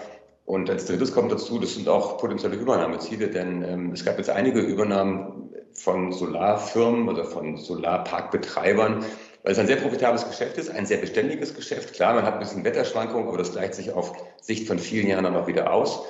Und 0.50 0.68
als 0.68 0.86
drittes 0.86 1.14
kommt 1.14 1.30
dazu, 1.30 1.60
das 1.60 1.74
sind 1.74 1.88
auch 1.88 2.18
potenzielle 2.18 2.56
Übernahmeziele, 2.56 3.28
denn 3.28 3.62
ähm, 3.62 3.92
es 3.92 4.04
gab 4.04 4.18
jetzt 4.18 4.30
einige 4.30 4.58
Übernahmen 4.58 5.48
von 5.74 6.10
Solarfirmen 6.10 7.08
oder 7.08 7.24
von 7.24 7.56
Solarparkbetreibern, 7.56 9.04
weil 9.44 9.52
es 9.52 9.60
ein 9.60 9.68
sehr 9.68 9.76
profitables 9.76 10.26
Geschäft 10.26 10.58
ist, 10.58 10.68
ein 10.68 10.86
sehr 10.86 10.98
beständiges 10.98 11.54
Geschäft. 11.54 11.92
Klar, 11.92 12.14
man 12.14 12.24
hat 12.24 12.34
ein 12.34 12.40
bisschen 12.40 12.64
Wetterschwankungen, 12.64 13.28
aber 13.28 13.38
das 13.38 13.52
gleicht 13.52 13.76
sich 13.76 13.92
auf 13.92 14.12
Sicht 14.40 14.66
von 14.66 14.80
vielen 14.80 15.06
Jahren 15.06 15.22
dann 15.22 15.36
auch 15.36 15.46
wieder 15.46 15.72
aus. 15.72 16.04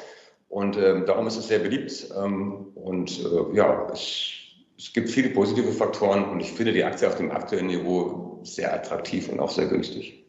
Und 0.48 0.78
ähm, 0.78 1.04
darum 1.04 1.26
ist 1.26 1.36
es 1.36 1.48
sehr 1.48 1.58
beliebt. 1.58 2.08
Ähm, 2.16 2.68
und 2.76 3.20
äh, 3.20 3.54
ja, 3.54 3.88
es, 3.92 4.32
es 4.78 4.90
gibt 4.94 5.10
viele 5.10 5.28
positive 5.28 5.70
Faktoren 5.70 6.24
und 6.24 6.40
ich 6.40 6.52
finde 6.52 6.72
die 6.72 6.82
Aktie 6.82 7.06
auf 7.06 7.16
dem 7.16 7.30
aktuellen 7.30 7.66
Niveau 7.66 8.40
sehr 8.44 8.72
attraktiv 8.72 9.28
und 9.28 9.38
auch 9.38 9.50
sehr 9.50 9.66
günstig. 9.66 10.24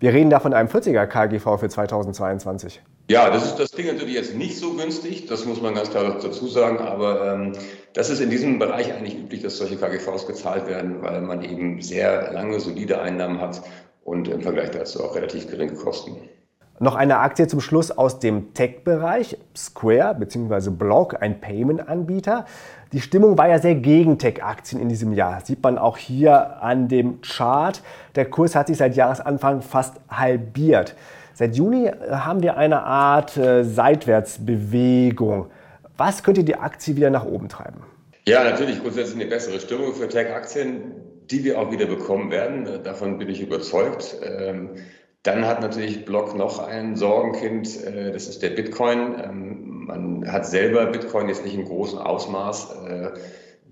Wir 0.00 0.12
reden 0.12 0.28
da 0.28 0.38
von 0.38 0.52
einem 0.52 0.68
40er 0.68 1.06
KGV 1.06 1.58
für 1.58 1.70
2022. 1.70 2.82
Ja, 3.06 3.28
das 3.28 3.44
ist 3.44 3.56
das 3.56 3.70
Ding 3.70 3.86
natürlich 3.86 4.14
jetzt 4.14 4.34
nicht 4.34 4.56
so 4.56 4.72
günstig, 4.72 5.26
das 5.26 5.44
muss 5.44 5.60
man 5.60 5.74
ganz 5.74 5.90
klar 5.90 6.18
dazu 6.22 6.46
sagen, 6.46 6.78
aber 6.78 7.34
ähm, 7.34 7.52
das 7.92 8.08
ist 8.08 8.20
in 8.20 8.30
diesem 8.30 8.58
Bereich 8.58 8.94
eigentlich 8.94 9.18
üblich, 9.18 9.42
dass 9.42 9.58
solche 9.58 9.76
KGVs 9.76 10.26
gezahlt 10.26 10.66
werden, 10.66 11.02
weil 11.02 11.20
man 11.20 11.42
eben 11.42 11.82
sehr 11.82 12.32
lange 12.32 12.58
solide 12.60 13.02
Einnahmen 13.02 13.42
hat 13.42 13.62
und 14.04 14.28
im 14.28 14.40
Vergleich 14.40 14.70
dazu 14.70 15.04
auch 15.04 15.14
relativ 15.14 15.50
geringe 15.50 15.74
Kosten. 15.74 16.16
Noch 16.80 16.96
eine 16.96 17.18
Aktie 17.18 17.46
zum 17.46 17.60
Schluss 17.60 17.90
aus 17.90 18.20
dem 18.20 18.52
Tech-Bereich, 18.54 19.38
Square 19.54 20.16
bzw. 20.18 20.70
Block, 20.70 21.20
ein 21.20 21.40
Payment-Anbieter. 21.40 22.46
Die 22.92 23.00
Stimmung 23.00 23.36
war 23.38 23.48
ja 23.48 23.58
sehr 23.58 23.76
gegen 23.76 24.18
Tech-Aktien 24.18 24.80
in 24.80 24.88
diesem 24.88 25.12
Jahr. 25.12 25.44
Sieht 25.44 25.62
man 25.62 25.78
auch 25.78 25.98
hier 25.98 26.62
an 26.62 26.88
dem 26.88 27.20
Chart. 27.20 27.80
Der 28.16 28.24
Kurs 28.28 28.56
hat 28.56 28.66
sich 28.66 28.78
seit 28.78 28.96
Jahresanfang 28.96 29.62
fast 29.62 30.00
halbiert. 30.08 30.96
Seit 31.34 31.56
Juni 31.56 31.86
äh, 31.86 32.10
haben 32.10 32.42
wir 32.42 32.56
eine 32.56 32.82
Art 32.84 33.36
äh, 33.36 33.64
Seitwärtsbewegung. 33.64 35.50
Was 35.96 36.22
könnte 36.22 36.44
die 36.44 36.54
Aktie 36.56 36.96
wieder 36.96 37.10
nach 37.10 37.24
oben 37.24 37.48
treiben? 37.48 37.82
Ja, 38.26 38.44
natürlich 38.44 38.80
grundsätzlich 38.80 39.20
eine 39.20 39.28
bessere 39.28 39.60
Stimmung 39.60 39.94
für 39.94 40.08
Tech-Aktien, 40.08 40.92
die 41.30 41.44
wir 41.44 41.60
auch 41.60 41.70
wieder 41.70 41.86
bekommen 41.86 42.30
werden. 42.30 42.82
Davon 42.84 43.18
bin 43.18 43.28
ich 43.28 43.42
überzeugt. 43.42 44.16
Ähm, 44.22 44.70
dann 45.24 45.46
hat 45.46 45.60
natürlich 45.60 46.04
Block 46.04 46.34
noch 46.36 46.58
ein 46.66 46.96
Sorgenkind, 46.96 47.84
äh, 47.84 48.12
das 48.12 48.28
ist 48.28 48.42
der 48.42 48.50
Bitcoin. 48.50 49.16
Ähm, 49.22 49.84
man 49.86 50.32
hat 50.32 50.46
selber 50.46 50.86
Bitcoin 50.86 51.28
jetzt 51.28 51.44
nicht 51.44 51.54
im 51.54 51.64
großen 51.64 51.98
Ausmaß 51.98 52.74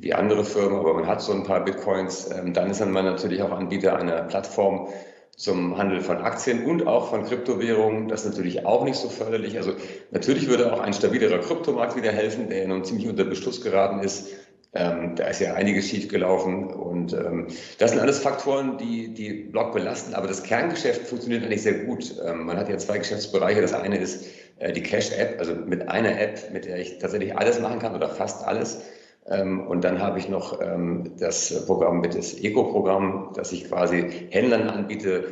wie 0.02 0.12
andere 0.12 0.44
Firmen, 0.44 0.78
aber 0.78 0.94
man 0.94 1.06
hat 1.06 1.22
so 1.22 1.32
ein 1.32 1.44
paar 1.44 1.64
Bitcoins. 1.64 2.28
Ähm, 2.30 2.52
dann 2.52 2.70
ist 2.70 2.84
man 2.84 3.04
natürlich 3.04 3.40
auch 3.40 3.52
Anbieter 3.52 3.96
einer 3.96 4.22
Plattform, 4.22 4.88
zum 5.36 5.78
Handel 5.78 6.00
von 6.00 6.18
Aktien 6.18 6.64
und 6.64 6.86
auch 6.86 7.10
von 7.10 7.24
Kryptowährungen. 7.24 8.08
Das 8.08 8.24
ist 8.24 8.32
natürlich 8.32 8.66
auch 8.66 8.84
nicht 8.84 8.96
so 8.96 9.08
förderlich. 9.08 9.56
Also 9.56 9.72
natürlich 10.10 10.48
würde 10.48 10.72
auch 10.72 10.80
ein 10.80 10.92
stabilerer 10.92 11.38
Kryptomarkt 11.38 11.96
wieder 11.96 12.12
helfen, 12.12 12.48
der 12.48 12.62
ja 12.62 12.68
nun 12.68 12.84
ziemlich 12.84 13.08
unter 13.08 13.24
Beschluss 13.24 13.62
geraten 13.62 14.00
ist. 14.00 14.28
Ähm, 14.74 15.16
da 15.16 15.26
ist 15.26 15.40
ja 15.40 15.52
einiges 15.52 15.88
schief 15.88 16.08
gelaufen 16.08 16.72
und 16.72 17.12
ähm, 17.12 17.48
das 17.78 17.90
sind 17.90 18.00
alles 18.00 18.20
Faktoren, 18.20 18.78
die 18.78 19.12
die 19.12 19.30
Block 19.32 19.72
belasten. 19.72 20.14
Aber 20.14 20.26
das 20.26 20.42
Kerngeschäft 20.42 21.06
funktioniert 21.06 21.44
eigentlich 21.44 21.62
sehr 21.62 21.84
gut. 21.84 22.14
Ähm, 22.24 22.46
man 22.46 22.56
hat 22.56 22.70
ja 22.70 22.78
zwei 22.78 22.96
Geschäftsbereiche. 22.96 23.60
Das 23.60 23.74
eine 23.74 23.98
ist 23.98 24.26
äh, 24.60 24.72
die 24.72 24.82
Cash-App, 24.82 25.38
also 25.38 25.54
mit 25.54 25.88
einer 25.88 26.18
App, 26.18 26.52
mit 26.52 26.64
der 26.64 26.78
ich 26.78 26.98
tatsächlich 26.98 27.36
alles 27.36 27.60
machen 27.60 27.80
kann 27.80 27.94
oder 27.94 28.08
fast 28.08 28.44
alles. 28.44 28.80
Ähm, 29.26 29.66
und 29.66 29.84
dann 29.84 30.00
habe 30.00 30.18
ich 30.18 30.28
noch 30.28 30.60
ähm, 30.60 31.12
das 31.18 31.66
Programm 31.66 32.00
mit 32.00 32.14
das 32.14 32.34
Eco-Programm, 32.34 33.32
das 33.34 33.52
ich 33.52 33.68
quasi 33.68 34.28
Händlern 34.30 34.68
anbiete, 34.68 35.24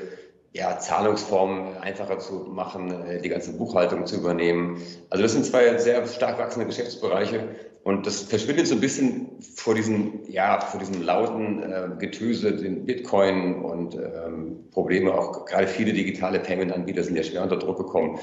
ja, 0.53 0.79
Zahlungsformen 0.79 1.77
einfacher 1.79 2.19
zu 2.19 2.35
machen, 2.49 3.05
äh, 3.07 3.21
die 3.21 3.29
ganze 3.29 3.53
Buchhaltung 3.53 4.07
zu 4.07 4.17
übernehmen. 4.17 4.83
Also 5.11 5.23
das 5.23 5.33
sind 5.33 5.45
zwei 5.45 5.77
sehr 5.79 6.07
stark 6.07 6.39
wachsende 6.39 6.67
Geschäftsbereiche 6.67 7.49
und 7.83 8.07
das 8.07 8.23
verschwindet 8.23 8.67
so 8.67 8.75
ein 8.75 8.81
bisschen 8.81 9.39
vor 9.57 9.75
diesem, 9.75 10.21
ja, 10.29 10.61
vor 10.61 10.81
diesem 10.81 11.03
lauten 11.03 11.63
äh, 11.63 11.89
Getöse, 11.99 12.57
den 12.57 12.85
Bitcoin 12.85 13.57
und 13.57 13.95
ähm, 13.95 14.69
Probleme. 14.71 15.15
Auch 15.15 15.47
gerade 15.47 15.67
viele 15.67 15.93
digitale 15.93 16.41
Payment-Anbieter 16.41 17.03
sind 17.03 17.17
ja 17.17 17.23
schwer 17.23 17.43
unter 17.43 17.57
Druck 17.57 17.79
gekommen. 17.79 18.19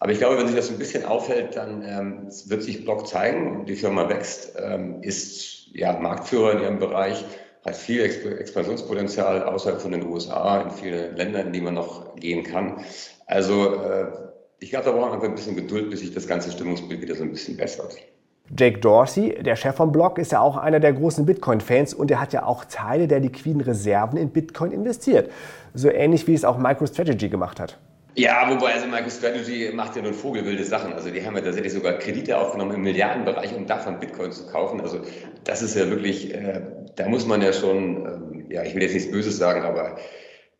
Aber 0.00 0.12
ich 0.12 0.18
glaube, 0.18 0.38
wenn 0.38 0.46
sich 0.46 0.56
das 0.56 0.70
ein 0.70 0.78
bisschen 0.78 1.04
aufhält, 1.04 1.56
dann 1.56 1.82
ähm, 1.82 2.28
wird 2.46 2.62
sich 2.62 2.84
Block 2.84 3.06
zeigen. 3.06 3.64
Die 3.66 3.76
Firma 3.76 4.08
wächst, 4.08 4.54
ähm, 4.58 5.02
ist 5.02 5.68
ja, 5.72 5.98
Marktführer 5.98 6.52
in 6.52 6.60
ihrem 6.60 6.78
Bereich, 6.78 7.24
hat 7.64 7.76
viel 7.76 8.02
Expansionspotenzial 8.02 9.44
außerhalb 9.44 9.80
von 9.80 9.92
den 9.92 10.06
USA, 10.06 10.62
in 10.62 10.70
vielen 10.70 11.16
Ländern, 11.16 11.46
in 11.48 11.52
die 11.52 11.60
man 11.60 11.74
noch 11.74 12.14
gehen 12.16 12.44
kann. 12.44 12.84
Also 13.26 13.74
äh, 13.82 14.06
ich 14.60 14.70
glaube, 14.70 14.86
da 14.86 14.92
braucht 14.92 15.06
man 15.06 15.12
einfach 15.12 15.28
ein 15.28 15.34
bisschen 15.34 15.56
Geduld, 15.56 15.90
bis 15.90 16.00
sich 16.00 16.12
das 16.12 16.26
ganze 16.26 16.52
Stimmungsbild 16.52 17.00
wieder 17.00 17.14
so 17.14 17.22
ein 17.22 17.30
bisschen 17.30 17.56
bessert. 17.56 17.96
Jake 18.56 18.78
Dorsey, 18.78 19.42
der 19.42 19.56
Chef 19.56 19.74
vom 19.74 19.90
Blog, 19.90 20.18
ist 20.18 20.32
ja 20.32 20.40
auch 20.40 20.58
einer 20.58 20.78
der 20.78 20.92
großen 20.92 21.24
Bitcoin-Fans 21.24 21.94
und 21.94 22.10
er 22.10 22.20
hat 22.20 22.34
ja 22.34 22.44
auch 22.44 22.66
Teile 22.66 23.08
der 23.08 23.20
liquiden 23.20 23.62
Reserven 23.62 24.18
in 24.18 24.30
Bitcoin 24.30 24.70
investiert. 24.70 25.30
So 25.72 25.88
ähnlich 25.88 26.26
wie 26.26 26.34
es 26.34 26.44
auch 26.44 26.58
MicroStrategy 26.58 27.30
gemacht 27.30 27.58
hat. 27.58 27.78
Ja, 28.16 28.48
wobei 28.48 28.74
also 28.74 28.86
MicroStrategy 28.86 29.72
macht 29.72 29.96
ja 29.96 30.02
nun 30.02 30.14
vogelwilde 30.14 30.64
Sachen. 30.64 30.92
Also 30.92 31.10
die 31.10 31.24
haben 31.26 31.34
ja 31.34 31.42
tatsächlich 31.42 31.72
sogar 31.72 31.94
Kredite 31.94 32.38
aufgenommen 32.38 32.74
im 32.74 32.82
Milliardenbereich, 32.82 33.54
um 33.54 33.66
davon 33.66 33.98
Bitcoin 33.98 34.30
zu 34.30 34.46
kaufen. 34.46 34.80
Also 34.80 35.00
das 35.42 35.62
ist 35.62 35.74
ja 35.74 35.90
wirklich, 35.90 36.32
äh, 36.32 36.60
da 36.94 37.08
muss 37.08 37.26
man 37.26 37.42
ja 37.42 37.52
schon, 37.52 38.06
ähm, 38.06 38.46
ja, 38.50 38.62
ich 38.62 38.74
will 38.74 38.82
jetzt 38.82 38.94
nichts 38.94 39.10
Böses 39.10 39.36
sagen, 39.36 39.62
aber 39.62 39.98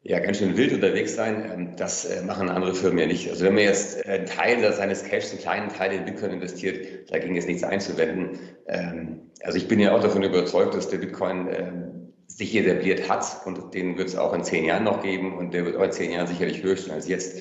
ja, 0.03 0.19
ganz 0.19 0.39
schön 0.39 0.57
wild 0.57 0.73
unterwegs 0.73 1.15
sein. 1.15 1.51
Ähm, 1.55 1.77
das 1.77 2.05
äh, 2.07 2.23
machen 2.23 2.49
andere 2.49 2.75
Firmen 2.75 2.99
ja 2.99 3.07
nicht. 3.07 3.31
Also 3.31 3.45
wenn 3.45 3.55
man 3.55 3.63
jetzt 3.63 4.05
einen 4.05 4.27
Teil 4.27 4.73
seines 4.73 5.05
Cash, 5.05 5.31
einen 5.31 5.41
kleinen 5.41 5.69
Teil 5.69 5.93
in 5.93 6.05
Bitcoin 6.05 6.33
investiert, 6.33 7.11
da 7.11 7.19
ging 7.19 7.37
jetzt 7.37 7.47
nichts 7.47 7.63
einzuwenden. 7.63 8.39
Ähm, 8.67 9.31
also 9.43 9.59
ich 9.59 9.69
bin 9.69 9.79
ja 9.79 9.95
auch 9.95 10.01
davon 10.01 10.25
überzeugt, 10.25 10.75
dass 10.75 10.89
der 10.89 10.99
Bitcoin 10.99 12.04
sich 12.27 12.55
etabliert 12.57 13.09
hat 13.09 13.25
und 13.45 13.75
den 13.75 13.97
wird 13.99 14.09
es 14.09 14.17
auch 14.17 14.33
in 14.33 14.43
zehn 14.43 14.65
Jahren 14.65 14.85
noch 14.85 15.03
geben 15.03 15.37
und 15.37 15.55
der 15.55 15.65
wird 15.65 15.77
auch 15.77 15.85
in 15.85 15.93
zehn 15.93 16.13
Jahren 16.13 16.27
sicherlich 16.27 16.63
höher 16.63 16.77
stehen 16.77 16.95
als 16.95 17.09
jetzt. 17.09 17.39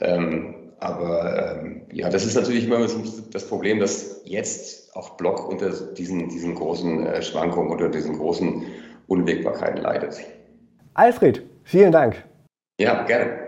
Ähm, 0.00 0.54
aber 0.80 1.60
ähm, 1.60 1.82
ja, 1.92 2.08
das 2.08 2.24
ist 2.24 2.34
natürlich 2.34 2.66
immer 2.66 2.86
das 3.30 3.46
Problem, 3.46 3.78
dass 3.78 4.22
jetzt 4.24 4.96
auch 4.96 5.16
Block 5.16 5.48
unter 5.48 5.70
diesen, 5.70 6.28
diesen 6.28 6.54
großen 6.54 7.06
äh, 7.06 7.22
Schwankungen, 7.22 7.70
unter 7.70 7.88
diesen 7.88 8.18
großen 8.18 8.64
Unwägbarkeiten 9.06 9.80
leidet. 9.80 10.20
Alfred, 10.94 11.42
vielen 11.64 11.92
Dank. 11.92 12.24
Ja, 12.80 13.04
gerne. 13.04 13.42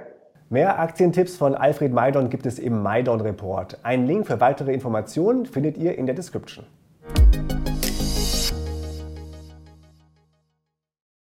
Mehr 0.48 0.78
Aktientipps 0.78 1.36
von 1.36 1.54
Alfred 1.54 1.92
Maidon 1.92 2.30
gibt 2.30 2.46
es 2.46 2.58
im 2.58 2.82
Maidon 2.82 3.20
Report. 3.20 3.78
Einen 3.82 4.06
Link 4.06 4.26
für 4.26 4.40
weitere 4.40 4.72
Informationen 4.72 5.46
findet 5.46 5.76
ihr 5.76 5.98
in 5.98 6.06
der 6.06 6.14
Description. 6.14 6.66